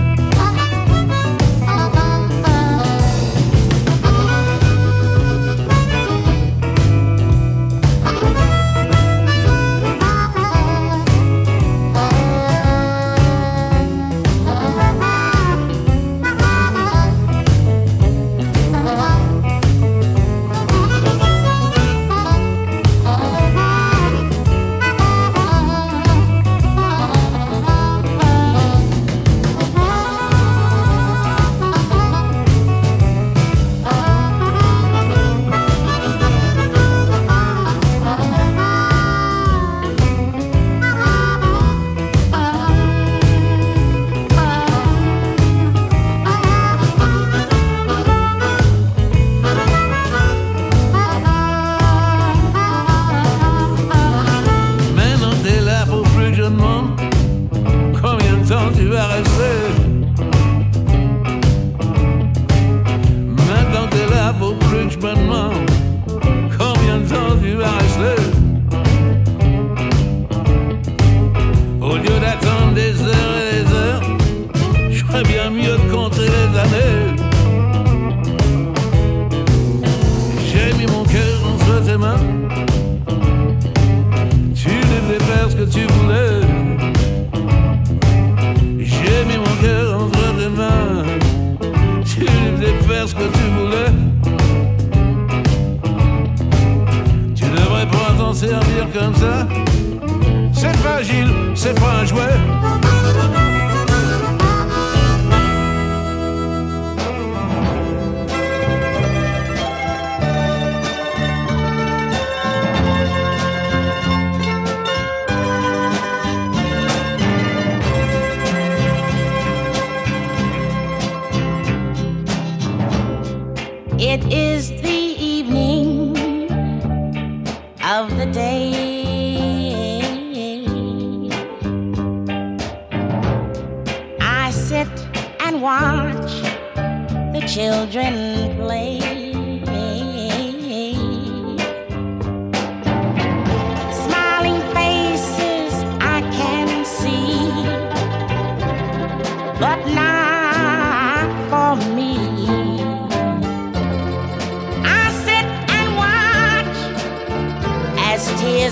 strange, 64.89 65.01
but 65.01 65.68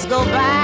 go 0.07 0.23
by. 0.23 0.56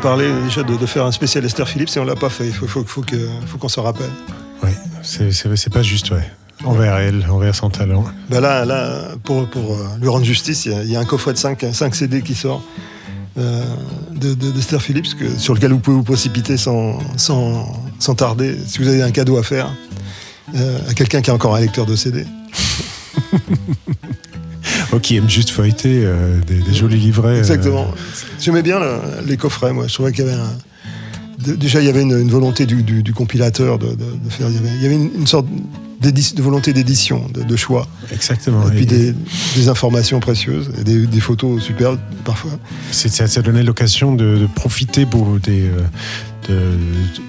Parlé 0.00 0.30
déjà 0.44 0.62
de, 0.62 0.76
de 0.76 0.86
faire 0.86 1.04
un 1.04 1.12
spécial 1.12 1.44
Esther 1.44 1.68
Phillips 1.68 1.90
et 1.96 2.00
on 2.00 2.04
l'a 2.04 2.14
pas 2.16 2.28
fait. 2.30 2.46
Il 2.46 2.52
faut, 2.52 2.66
faut, 2.66 2.84
faut 2.84 3.02
que- 3.02 3.28
faut 3.46 3.58
qu'on 3.58 3.68
s'en 3.68 3.82
rappelle. 3.82 4.10
Ouais, 4.62 4.74
c'est- 5.02 5.70
pas 5.70 5.82
juste, 5.82 6.10
ouais. 6.10 6.28
Envers 6.64 6.96
elle, 6.96 7.24
envers 7.30 7.54
son 7.54 7.70
talent. 7.70 8.04
Bah 8.28 8.40
là, 8.40 8.64
là, 8.66 9.12
pour, 9.24 9.48
pour 9.48 9.72
euh, 9.74 9.86
lui 10.00 10.08
rendre 10.08 10.24
justice, 10.24 10.66
il 10.66 10.72
y 10.72 10.74
a- 10.74 10.82
il 10.82 10.90
y, 10.90 10.96
a 10.96 11.00
un 11.00 11.04
coffret 11.06 11.32
de 11.32 11.38
5, 11.38 11.64
5 11.72 11.94
CD 11.94 12.20
qui 12.22 12.34
sort 12.34 12.62
euh, 13.38 13.64
de, 14.14 14.34
de- 14.34 14.50
d'Esther 14.50 14.82
Phillips 14.82 15.14
que- 15.16 15.38
sur 15.38 15.54
lequel 15.54 15.72
vous 15.72 15.78
pouvez 15.78 15.96
vous 15.96 16.02
précipiter 16.02 16.56
sans, 16.58 16.98
sans, 17.16 17.72
sans 17.98 18.14
tarder 18.14 18.58
si 18.66 18.78
vous 18.78 18.88
avez 18.88 19.02
un 19.02 19.10
cadeau 19.10 19.38
à 19.38 19.42
faire 19.42 19.72
euh, 20.54 20.78
à 20.88 20.94
quelqu'un 20.94 21.22
qui 21.22 21.30
a 21.30 21.34
encore 21.34 21.54
un 21.54 21.60
lecteur 21.60 21.86
de 21.86 21.96
CD. 21.96 22.26
Oh, 24.92 24.98
qui 24.98 25.16
aime 25.16 25.28
juste 25.30 25.50
feuilleter 25.50 26.02
euh, 26.04 26.40
des, 26.46 26.58
des 26.58 26.74
jolis 26.74 26.98
livrets. 26.98 27.36
euh, 27.36 27.38
Exactement. 27.38 27.92
J'aimais 28.40 28.62
bien 28.62 28.80
le- 28.80 28.98
les 29.26 29.36
coffrets, 29.36 29.72
moi. 29.72 29.86
Je 29.86 29.94
trouvais 29.94 30.10
qu'il 30.12 30.24
y 30.24 30.28
avait 30.28 30.36
un. 30.40 31.54
déjà, 31.54 31.80
il 31.80 31.86
y 31.86 31.88
avait 31.88 32.02
une, 32.02 32.18
une 32.18 32.30
volonté 32.30 32.66
du, 32.66 32.82
du- 32.82 33.02
du 33.02 33.12
compilateur 33.14 33.78
de, 33.78 33.88
de- 33.88 33.94
de 33.94 34.30
faire. 34.30 34.48
Il 34.48 34.54
y 34.56 34.58
avait, 34.58 34.68
il 34.76 34.82
y 34.82 34.86
avait 34.86 34.96
une, 34.96 35.10
une 35.20 35.26
sorte 35.26 35.46
de 36.00 36.42
volonté 36.42 36.72
d'édition, 36.72 37.26
de, 37.32 37.42
de 37.42 37.56
choix. 37.56 37.86
Exactement. 38.10 38.66
Et 38.68 38.70
puis 38.70 38.82
Et- 38.82 38.86
des, 38.86 39.14
des 39.54 39.68
informations 39.68 40.18
précieuses 40.18 40.70
et 40.80 40.82
des, 40.84 41.06
des 41.06 41.20
photos 41.20 41.62
superbes 41.62 42.00
parfois. 42.24 42.52
Ça, 42.90 43.26
ça 43.28 43.42
donnait 43.42 43.62
l'occasion 43.62 44.14
de, 44.14 44.38
de 44.38 44.46
profiter 44.46 45.04
pour 45.06 45.38
des, 45.38 45.60
euh, 45.68 45.82
de- 46.48 46.76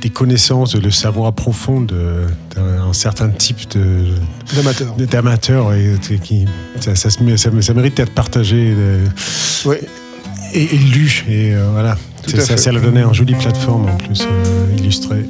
des 0.02 0.10
connaissances, 0.10 0.74
de 0.74 0.80
le 0.80 0.92
savoir 0.92 1.34
profond 1.34 1.82
d'un 1.82 2.94
certain 2.94 3.30
type 3.30 3.70
de 3.78 4.06
d'amateurs 5.10 5.74
et 5.74 5.96
qui 6.20 6.46
ça, 6.80 6.96
ça, 6.96 7.10
se 7.10 7.20
mé- 7.20 7.38
ça, 7.38 7.50
ça 7.62 7.74
mérite 7.74 7.98
d'être 7.98 8.14
partagé 8.14 8.74
euh, 8.78 9.06
Ouais. 9.66 9.82
et, 10.54 10.64
et 10.64 10.78
lu 10.78 11.24
et 11.30 11.54
euh, 11.56 11.70
voilà. 11.72 11.98
Ça, 12.28 12.56
ça 12.58 12.72
leur 12.72 12.82
donnait 12.84 13.02
une 13.02 13.14
jolie 13.14 13.34
plateforme 13.36 13.90
en 13.90 13.98
plus 13.98 14.22
euh, 14.22 14.78
illustrée. 14.78 15.26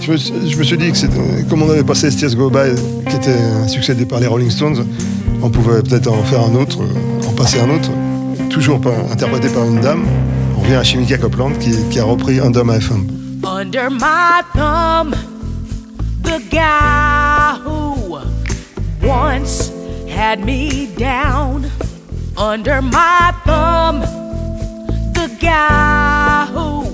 Je 0.00 0.12
me, 0.12 0.16
suis- 0.16 0.50
je 0.50 0.56
me 0.56 0.62
suis 0.62 0.76
dit 0.78 0.92
que 0.92 1.42
comme 1.48 1.62
on 1.62 1.70
avait 1.70 1.82
passé 1.82 2.08
Tears 2.10 2.34
Go 2.36 2.50
By, 2.50 2.74
qui 3.10 3.16
était 3.16 3.68
succès 3.68 3.94
par 4.04 4.20
les 4.20 4.26
Rolling 4.26 4.50
Stones, 4.50 4.86
on 5.42 5.50
pouvait 5.50 5.82
peut-être 5.82 6.08
en 6.08 6.22
faire 6.22 6.40
un 6.42 6.54
autre, 6.54 6.78
en 7.26 7.32
passer 7.32 7.58
un 7.60 7.70
autre, 7.70 7.90
toujours 8.50 8.80
par- 8.80 9.10
interprété 9.10 9.48
par 9.48 9.64
une 9.64 9.80
dame. 9.80 10.04
À 10.68 10.82
qui 10.82 12.00
a 12.00 12.04
repris 12.04 12.40
Under 12.40 12.64
My 12.64 12.80
Thumb. 12.80 13.06
Under 13.44 13.88
my 13.88 14.42
thumb, 14.52 15.14
the 16.22 16.42
guy 16.50 17.56
who 17.62 18.18
once 19.00 19.70
had 20.08 20.44
me 20.44 20.88
down. 20.96 21.70
Under 22.36 22.82
my 22.82 23.32
thumb, 23.44 24.00
the 25.14 25.30
guy 25.40 26.46
who 26.46 26.84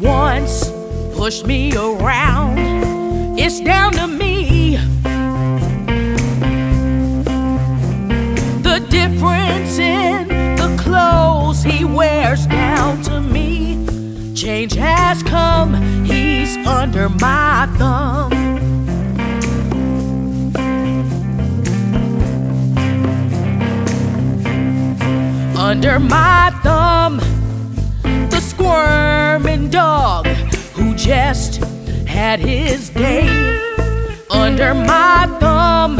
once 0.00 0.70
pushed 1.16 1.46
me 1.46 1.74
around. 1.76 2.58
It's 3.36 3.60
down 3.60 3.92
to 3.94 4.06
me. 4.06 4.57
He 11.62 11.84
wears 11.84 12.46
down 12.46 13.02
to 13.02 13.20
me. 13.20 13.86
Change 14.34 14.74
has 14.74 15.22
come, 15.22 15.74
he's 16.04 16.56
under 16.66 17.08
my 17.08 17.68
thumb. 17.78 18.32
Under 25.56 25.98
my 25.98 26.50
thumb, 26.62 27.18
the 28.30 28.40
squirming 28.40 29.70
dog 29.70 30.26
who 30.74 30.94
just 30.94 31.56
had 32.06 32.38
his 32.40 32.90
day. 32.90 33.28
Under 34.30 34.74
my 34.74 35.26
thumb, 35.40 35.96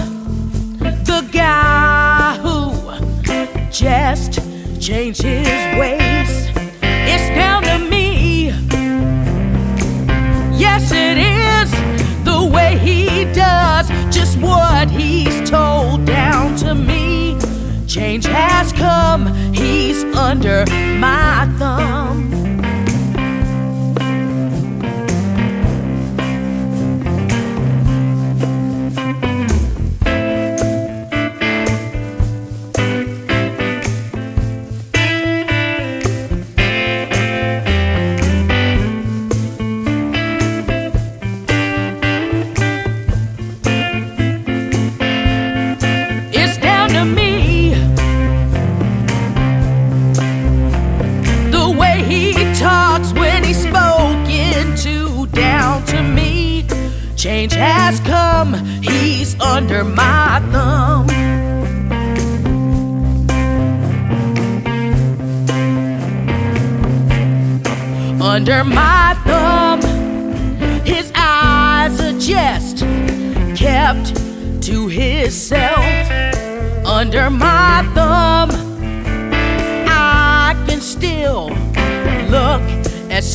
the 0.79 1.29
guy 1.33 2.39
who 2.43 2.79
just 3.71 4.48
changed 4.89 5.21
his 5.21 5.79
ways. 5.79 6.49
It's 6.81 7.29
down 7.37 7.63
to 7.65 7.79
me. 7.91 8.47
Yes, 10.57 10.91
it 10.93 11.19
is 11.19 11.71
the 12.25 12.51
way 12.51 12.79
he 12.79 13.27
does 13.35 13.91
just 14.11 14.39
what 14.39 14.89
he's 14.91 15.51
told 15.51 16.07
down 16.07 16.57
to 16.65 16.75
me. 16.75 17.37
Change 17.87 18.25
has 18.29 18.73
come, 18.73 19.27
he's 19.53 20.05
under 20.15 20.65
my 20.99 21.47
thumb. 21.59 22.48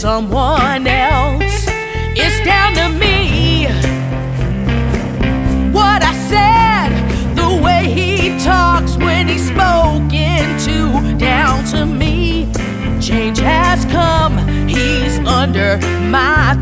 Someone 0.03 0.85
else. 0.85 1.65
It's 2.13 2.43
down 2.43 2.73
to 2.73 2.89
me. 2.89 3.67
What 5.71 6.03
I 6.03 6.13
said, 6.27 6.89
the 7.37 7.63
way 7.63 7.85
he 7.87 8.37
talks 8.43 8.97
when 8.97 9.29
he's 9.29 9.47
spoken 9.47 10.57
to, 10.67 11.17
down 11.17 11.63
to 11.67 11.85
me. 11.85 12.51
Change 12.99 13.39
has 13.39 13.85
come, 13.85 14.45
he's 14.67 15.19
under 15.19 15.77
my 16.09 16.61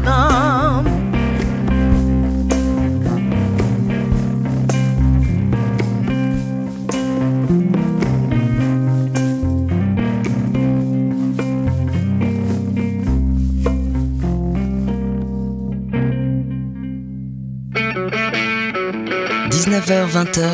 19h-20h, 19.92 20.48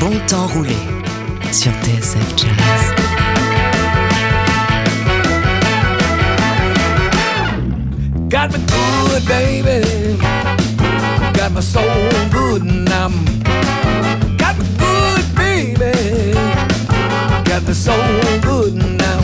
bon 0.00 0.18
temps 0.26 0.46
roulé 0.46 0.76
sur 1.52 1.70
TSF 1.82 2.34
Jazz. 2.34 2.94
Got 8.30 8.52
me 8.52 8.58
good, 8.66 9.26
baby. 9.26 10.16
Got 11.34 11.52
my 11.52 11.60
soul 11.60 11.84
good 12.32 12.62
and 12.62 12.88
I'm 12.88 13.12
got 14.38 14.56
me 14.56 14.64
good, 14.78 15.24
baby. 15.36 16.32
Got 17.44 17.68
me 17.68 17.74
soul 17.74 17.98
good 18.40 18.76
now. 18.76 19.20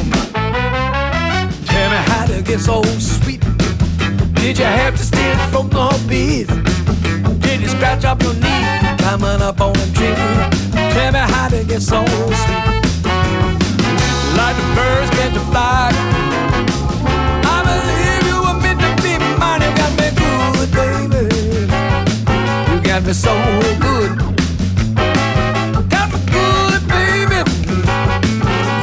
Tell 1.64 1.91
me 1.91 1.97
how 2.09 2.26
to 2.26 2.43
get 2.43 2.61
so 2.61 2.82
sweet. 2.99 3.41
Did 4.34 4.59
you 4.59 4.66
have 4.66 4.97
to 4.99 5.03
steal 5.03 5.36
from 5.51 5.70
the 5.70 5.99
beat? 6.07 6.70
Scratch 7.81 8.05
up 8.05 8.22
your 8.22 8.35
knee 8.35 8.64
climbing 8.99 9.41
up 9.41 9.59
on 9.62 9.74
a 9.74 9.87
tree? 9.95 10.14
Tell 10.93 11.12
me 11.12 11.18
how 11.18 11.49
to 11.49 11.64
get 11.64 11.81
so 11.81 12.05
sweet. 12.05 12.64
Like 14.37 14.55
the 14.61 14.66
birds 14.76 15.11
meant 15.16 15.33
to 15.33 15.41
fly. 15.49 15.89
I 17.43 17.57
believe 17.64 18.22
you 18.28 18.37
were 18.45 18.61
meant 18.61 18.81
to 18.85 18.91
be 19.03 19.16
mine. 19.41 19.62
You 19.62 19.72
got 19.81 19.93
me 19.97 20.11
good, 20.20 20.70
baby. 20.76 21.22
You 22.70 22.81
got 22.83 23.03
me 23.03 23.14
so 23.14 23.33
good. 23.81 24.12
Got 25.89 26.12
me 26.12 26.18
good, 26.37 26.83
baby. 26.87 27.41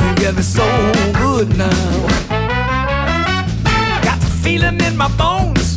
You 0.08 0.16
got 0.26 0.34
me 0.36 0.42
so 0.42 0.66
good 1.14 1.56
now. 1.56 1.70
Got 4.02 4.20
the 4.22 4.30
feeling 4.42 4.82
in 4.82 4.98
my 4.98 5.08
bones. 5.18 5.76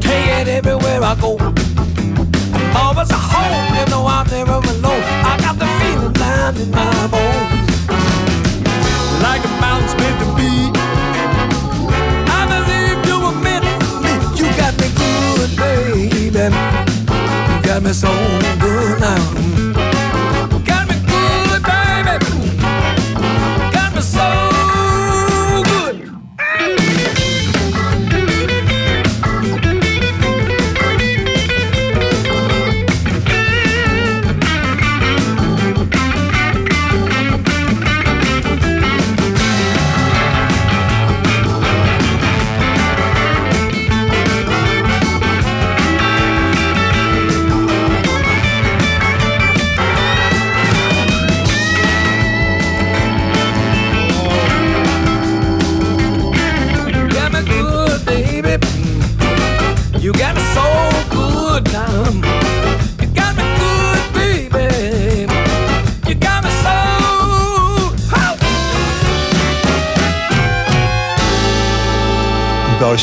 Take 0.00 0.40
it 0.40 0.48
everywhere 0.48 1.02
I 1.02 1.14
go. 1.20 1.36
Always 2.74 3.10
a 3.10 3.14
home, 3.16 3.74
you 3.76 3.84
know 3.90 4.06
I'm 4.06 4.26
never 4.28 4.54
alone. 4.54 5.02
I 5.24 5.36
got 5.40 5.58
the 5.58 5.66
feeling 5.78 6.12
down 6.12 6.56
in 6.56 6.70
my 6.70 7.06
bones. 7.08 7.78
Like 9.22 9.44
a 9.44 9.52
mountain's 9.60 9.94
meant 10.00 10.18
to 10.22 10.26
be. 10.36 10.50
I 12.38 12.40
believe 12.52 12.98
you 13.08 13.16
were 13.24 13.36
meant 13.44 13.64
for 13.84 14.00
me. 14.04 14.12
You 14.38 14.46
got 14.56 14.72
me 14.80 14.88
good, 15.00 15.50
baby. 15.56 16.02
You 16.24 17.62
got 17.62 17.82
me 17.82 17.92
so 17.92 18.10
good 18.60 19.00
now. 19.00 19.22
Got 20.64 20.88
me 20.88 20.96
good, 21.12 21.62
baby. 21.62 22.30
Got 23.72 23.94
me 23.94 24.00
so 24.02 24.51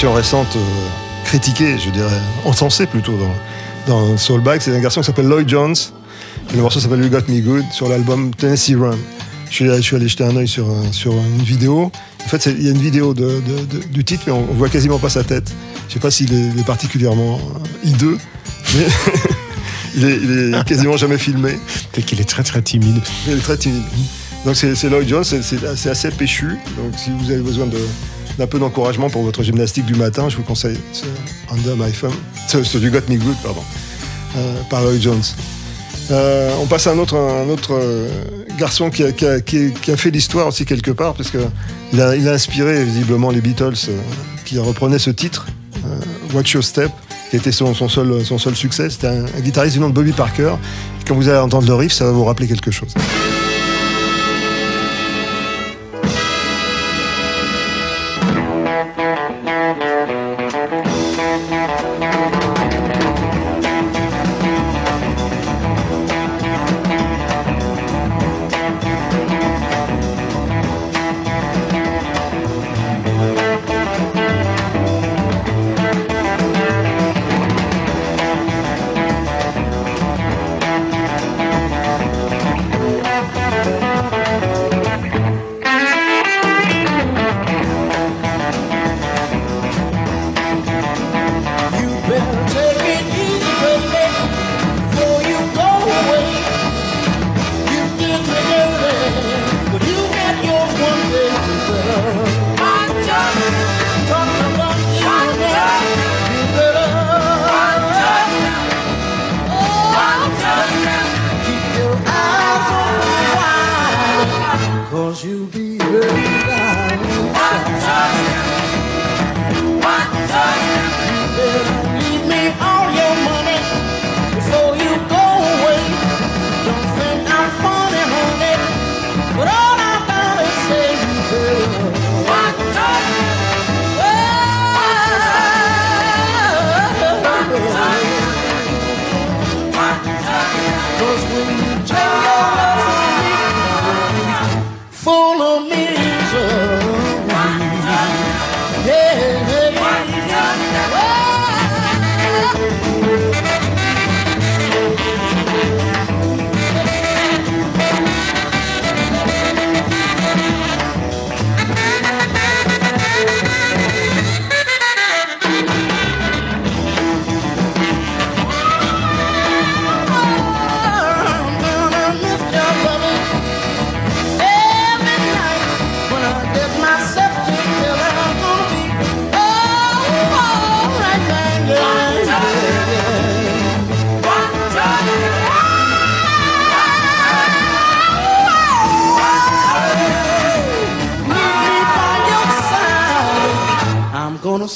Récente 0.07 0.55
euh, 0.55 0.59
critiquée, 1.25 1.77
je 1.77 1.89
dirais, 1.89 2.19
encensée 2.45 2.85
plutôt 2.85 3.13
dans, 3.17 3.93
dans 3.93 4.17
Soulbag, 4.17 4.61
c'est 4.61 4.75
un 4.75 4.79
garçon 4.79 5.01
qui 5.01 5.07
s'appelle 5.07 5.27
Lloyd 5.27 5.47
Jones. 5.47 5.75
Et 6.51 6.55
le 6.55 6.61
morceau 6.61 6.79
s'appelle 6.79 7.01
You 7.03 7.09
Got 7.09 7.31
Me 7.31 7.41
Good 7.41 7.65
sur 7.71 7.89
l'album 7.89 8.33
Tennessee 8.33 8.75
Run. 8.75 8.97
Je 9.49 9.55
suis, 9.55 9.65
je 9.65 9.81
suis 9.81 9.95
allé 9.95 10.07
jeter 10.07 10.23
un 10.23 10.35
œil 10.37 10.47
sur, 10.47 10.67
un- 10.69 10.91
sur 10.91 11.11
une 11.13 11.43
vidéo. 11.43 11.91
En 12.25 12.27
fait, 12.29 12.45
il 12.47 12.63
y 12.63 12.67
a 12.67 12.71
une 12.71 12.81
vidéo 12.81 13.13
de- 13.13 13.41
de- 13.41 13.77
de- 13.77 13.83
du 13.87 14.03
titre, 14.03 14.23
mais 14.27 14.31
on, 14.33 14.47
on 14.49 14.53
voit 14.53 14.69
quasiment 14.69 14.99
pas 14.99 15.09
sa 15.09 15.23
tête. 15.23 15.51
Je 15.89 15.93
sais 15.95 15.99
pas 15.99 16.11
s'il 16.11 16.33
est, 16.33 16.49
il 16.53 16.59
est 16.59 16.65
particulièrement 16.65 17.35
euh, 17.37 17.87
hideux, 17.87 18.17
mais 18.75 18.85
il, 19.95 20.05
est, 20.05 20.15
il 20.17 20.53
est 20.55 20.63
quasiment 20.65 20.97
jamais 20.97 21.17
filmé. 21.17 21.59
Peut-être 21.91 22.05
qu'il 22.05 22.21
est 22.21 22.29
très 22.29 22.43
très 22.43 22.61
timide. 22.61 22.99
Il 23.27 23.33
est 23.33 23.37
très 23.41 23.57
timide. 23.57 23.83
Donc 24.45 24.55
c'est 24.55 24.89
Lloyd 24.89 25.07
Jones, 25.09 25.23
c'est 25.25 25.89
assez 25.89 26.09
péchu. 26.11 26.57
Donc 26.77 26.93
si 26.97 27.09
vous 27.19 27.29
avez 27.31 27.41
besoin 27.41 27.65
de- 27.67 27.77
d'un 28.39 28.47
peu 28.47 28.57
d'encouragement 28.57 29.09
pour 29.09 29.23
votre 29.23 29.43
gymnastique 29.43 29.85
du 29.85 29.95
matin, 29.95 30.29
je 30.29 30.37
vous 30.37 30.43
conseille 30.43 30.77
ce 30.93 31.03
Under 31.51 31.75
My 31.75 31.91
Thumb, 31.91 32.13
ce, 32.47 32.63
ce 32.63 32.77
Got 32.77 33.01
Me 33.09 33.17
Good, 33.17 33.35
pardon, 33.43 33.61
euh, 34.37 34.61
par 34.69 34.81
Lloyd 34.81 35.01
Jones. 35.01 35.21
Euh, 36.09 36.49
on 36.61 36.65
passe 36.65 36.87
à 36.87 36.93
un 36.93 36.97
autre, 36.97 37.17
euh, 37.17 38.09
garçon 38.57 38.89
qui 38.89 39.03
a, 39.03 39.97
fait 39.97 40.09
l'histoire 40.09 40.47
aussi 40.47 40.65
quelque 40.65 40.91
part, 40.91 41.13
parce 41.15 41.29
que 41.29 41.37
il 41.91 42.01
a, 42.01 42.15
il 42.15 42.27
a 42.29 42.31
inspiré 42.31 42.85
visiblement 42.85 43.29
les 43.29 43.41
Beatles 43.41 43.75
qui 44.45 44.57
reprenaient 44.57 44.99
ce 44.99 45.11
titre, 45.11 45.47
Watch 46.33 46.53
Your 46.53 46.63
Step, 46.63 46.91
qui 47.29 47.35
était 47.35 47.51
son, 47.51 47.73
seul, 47.73 48.55
succès. 48.55 48.89
C'était 48.89 49.07
un, 49.07 49.25
guitariste 49.41 49.75
du 49.75 49.81
nom 49.81 49.89
de 49.89 49.93
Bobby 49.93 50.13
Parker. 50.13 50.53
Quand 51.05 51.15
vous 51.15 51.27
allez 51.27 51.39
entendre 51.39 51.67
le 51.67 51.75
riff, 51.75 51.91
ça 51.91 52.05
va 52.05 52.11
vous 52.11 52.23
rappeler 52.23 52.47
quelque 52.47 52.71
chose. 52.71 52.93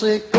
I'm 0.01 0.32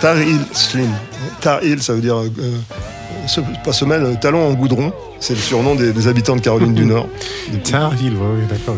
Tar 0.00 0.18
Heel 0.18 0.40
Slim. 0.52 0.90
Tar 1.40 1.62
Heel, 1.62 1.80
ça 1.82 1.94
veut 1.94 2.00
dire 2.02 2.16
euh, 2.16 2.28
se- 3.26 3.40
pas 3.64 3.72
semelle, 3.72 4.02
euh, 4.04 4.14
talon 4.20 4.46
en 4.46 4.52
goudron. 4.52 4.92
C'est 5.20 5.32
le 5.34 5.40
surnom 5.40 5.74
des, 5.74 5.92
des 5.92 6.06
habitants 6.06 6.36
de 6.36 6.42
Caroline 6.42 6.74
du 6.74 6.84
Nord. 6.84 7.08
Tar 7.70 7.94
Heel, 7.94 8.12
oui, 8.12 8.42
d'accord. 8.50 8.76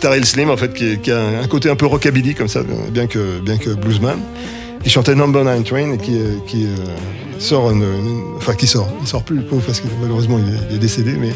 Tar 0.00 0.14
Heel 0.14 0.24
Slim, 0.26 0.50
en 0.50 0.56
fait, 0.56 0.72
qui, 0.74 0.84
est- 0.92 1.00
qui 1.00 1.12
a 1.12 1.20
un, 1.42 1.46
côté 1.46 1.70
un 1.70 1.76
peu 1.76 1.86
rockabilly 1.86 2.34
comme 2.34 2.48
ça, 2.48 2.62
bien 2.90 3.06
que, 3.06 3.38
bien 3.40 3.56
que 3.56 3.70
bluesman, 3.70 4.18
qui 4.82 4.90
chantait 4.90 5.14
Number 5.14 5.44
9 5.44 5.62
Train 5.62 5.92
et 5.92 5.98
qui, 5.98 6.16
euh, 6.18 6.38
qui 6.46 6.64
euh, 6.64 6.68
sort, 7.38 7.70
une, 7.70 7.82
une- 7.82 8.22
enfin 8.36 8.54
qui 8.54 8.66
sort, 8.66 8.88
il 9.00 9.06
sort 9.06 9.22
plus 9.22 9.36
le 9.36 9.42
pauvre 9.44 9.62
parce 9.64 9.78
que 9.80 9.86
malheureusement 10.02 10.38
il 10.44 10.52
est, 10.54 10.58
il 10.70 10.76
est 10.76 10.80
décédé, 10.80 11.12
mais 11.20 11.30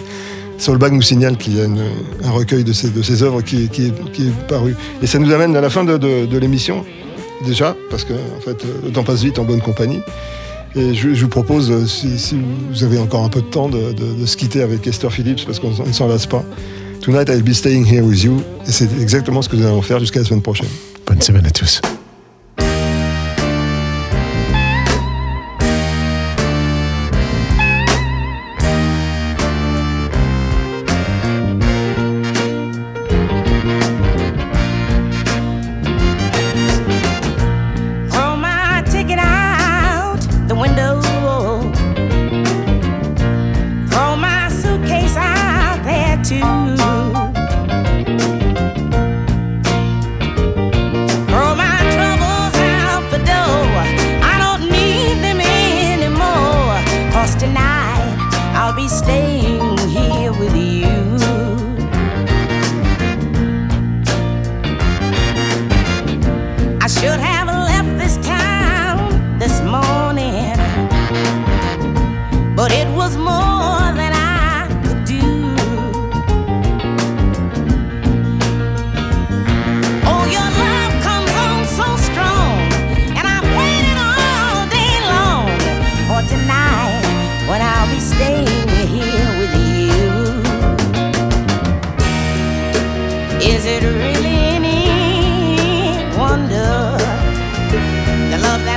Soulbag 0.59 0.93
nous 0.93 1.03
signale 1.03 1.37
qu'il 1.37 1.57
y 1.57 1.61
a 1.61 1.64
une- 1.64 1.83
un 2.25 2.31
recueil 2.33 2.64
de 2.64 2.72
ses, 2.72 2.89
de 2.89 3.03
ses 3.03 3.22
œuvres 3.22 3.43
qui, 3.43 3.64
est- 3.64 3.68
qui 3.68 3.87
est, 3.87 4.11
qui 4.12 4.22
est 4.27 4.47
paru. 4.49 4.75
Et 5.01 5.07
ça 5.07 5.20
nous 5.20 5.33
amène 5.33 5.55
à 5.55 5.61
la 5.61 5.70
fin 5.70 5.85
de, 5.85 5.97
de- 5.97 6.27
de 6.27 6.39
l'émission, 6.39 6.85
déjà, 7.45 7.76
parce 7.90 8.05
que 8.05 8.12
en 8.14 8.40
fait, 8.40 8.64
le 8.84 8.90
temps 8.90 9.05
passe 9.05 9.22
vite 9.22 9.38
en 9.38 9.45
bonne 9.45 9.61
compagnie. 9.61 10.01
Et 10.76 10.92
je, 10.95 11.09
vous 11.11 11.28
propose, 11.28 11.70
euh, 11.70 11.86
si, 11.86 12.18
si 12.18 12.36
vous 12.70 12.82
avez 12.82 12.99
encore 12.99 13.22
un 13.24 13.28
peu 13.28 13.40
de 13.40 13.47
temps, 13.47 13.68
de, 13.68 13.92
de- 13.92 14.20
de 14.20 14.26
se 14.26 14.36
quitter 14.36 14.61
avec 14.61 14.84
Esther 14.86 15.12
Phillips, 15.12 15.45
parce 15.47 15.61
qu'on 15.61 15.70
ne 15.70 15.92
s'en 15.92 16.09
lasse 16.09 16.26
pas. 16.26 16.42
Tonight 17.01 17.28
I'll 17.28 17.42
be 17.45 17.53
staying 17.53 17.86
here 17.86 18.01
with 18.03 18.22
you. 18.24 18.40
Et 18.66 18.72
c'est 18.72 18.88
exactement 19.01 19.40
ce 19.42 19.49
que 19.49 19.55
nous 19.57 19.66
allons 19.66 19.82
faire 19.82 20.01
jusqu'à 20.01 20.18
la 20.20 20.24
semaine 20.24 20.42
prochaine. 20.42 20.66
Bonne 21.07 21.20
semaine 21.22 21.47
à 21.47 21.51
tous. 21.51 21.80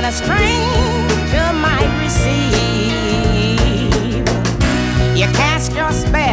A 0.08 0.12
stranger 0.12 1.52
might 1.52 1.92
receive? 2.02 2.48
You 5.14 5.26
cast 5.34 5.72
your 5.74 5.92
spell 5.92 6.27